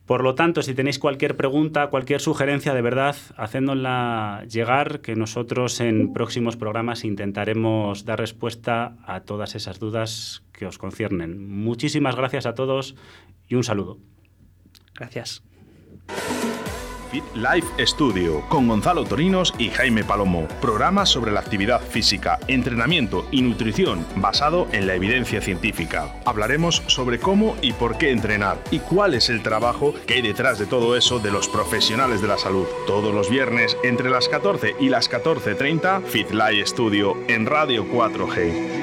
Por 0.05 0.23
lo 0.23 0.35
tanto, 0.35 0.61
si 0.63 0.75
tenéis 0.75 0.99
cualquier 1.01 1.37
pregunta, 1.37 1.89
cualquier 1.89 2.21
sugerencia, 2.21 2.75
de 2.75 2.83
verdad, 2.83 3.17
hacéndosla 3.37 4.45
llegar, 4.49 5.01
que 5.01 5.17
nosotros 5.17 5.81
en 5.81 6.13
próximos 6.13 6.57
programas 6.57 7.05
intentaremos 7.05 8.05
dar 8.05 8.21
respuesta 8.21 8.99
a 9.05 9.21
todas 9.21 9.57
esas 9.57 9.81
dudas 9.81 10.45
que 10.53 10.67
os 10.67 10.79
conciernen. 10.79 11.49
Muchísimas 11.49 12.15
gracias 12.15 12.47
a 12.47 12.55
todos 12.55 12.95
y 13.49 13.57
un 13.57 13.65
saludo. 13.65 13.99
Gracias. 14.97 15.43
Fit 17.11 17.25
Life 17.35 17.87
Studio 17.87 18.43
con 18.49 18.69
Gonzalo 18.69 19.05
Torinos 19.05 19.55
y 19.59 19.71
Jaime 19.71 20.05
Palomo. 20.05 20.49
Programa 20.61 21.07
sobre 21.07 21.33
la 21.33 21.41
actividad 21.41 21.81
física, 21.81 22.39
entrenamiento 22.49 23.27
y 23.31 23.43
nutrición 23.43 24.05
basado 24.17 24.67
en 24.73 24.87
la 24.87 24.95
evidencia 24.95 25.41
científica. 25.41 26.15
Hablaremos 26.25 26.83
sobre 26.87 27.19
cómo 27.19 27.57
y 27.63 27.73
por 27.73 27.97
qué 27.99 28.11
entrenar 28.11 28.59
y 28.71 28.81
cuál 28.81 29.15
es 29.15 29.31
el 29.31 29.43
trabajo 29.43 29.95
que 30.07 30.15
hay 30.15 30.23
detrás 30.23 30.59
de 30.59 30.67
todo 30.67 30.97
eso 30.97 31.19
de 31.19 31.31
los 31.31 31.49
profesionales 31.49 32.21
de 32.21 32.29
la 32.29 32.39
salud. 32.39 32.67
Todos 32.87 33.15
los 33.15 33.31
viernes 33.31 33.77
entre 33.85 34.11
las 34.11 34.29
14 34.29 34.77
y 34.81 34.89
las 34.89 35.11
14.30 35.11 36.03
Fit 36.03 36.31
Life 36.31 36.67
Studio 36.67 37.17
en 37.29 37.47
Radio 37.47 37.87
4G. 37.87 38.76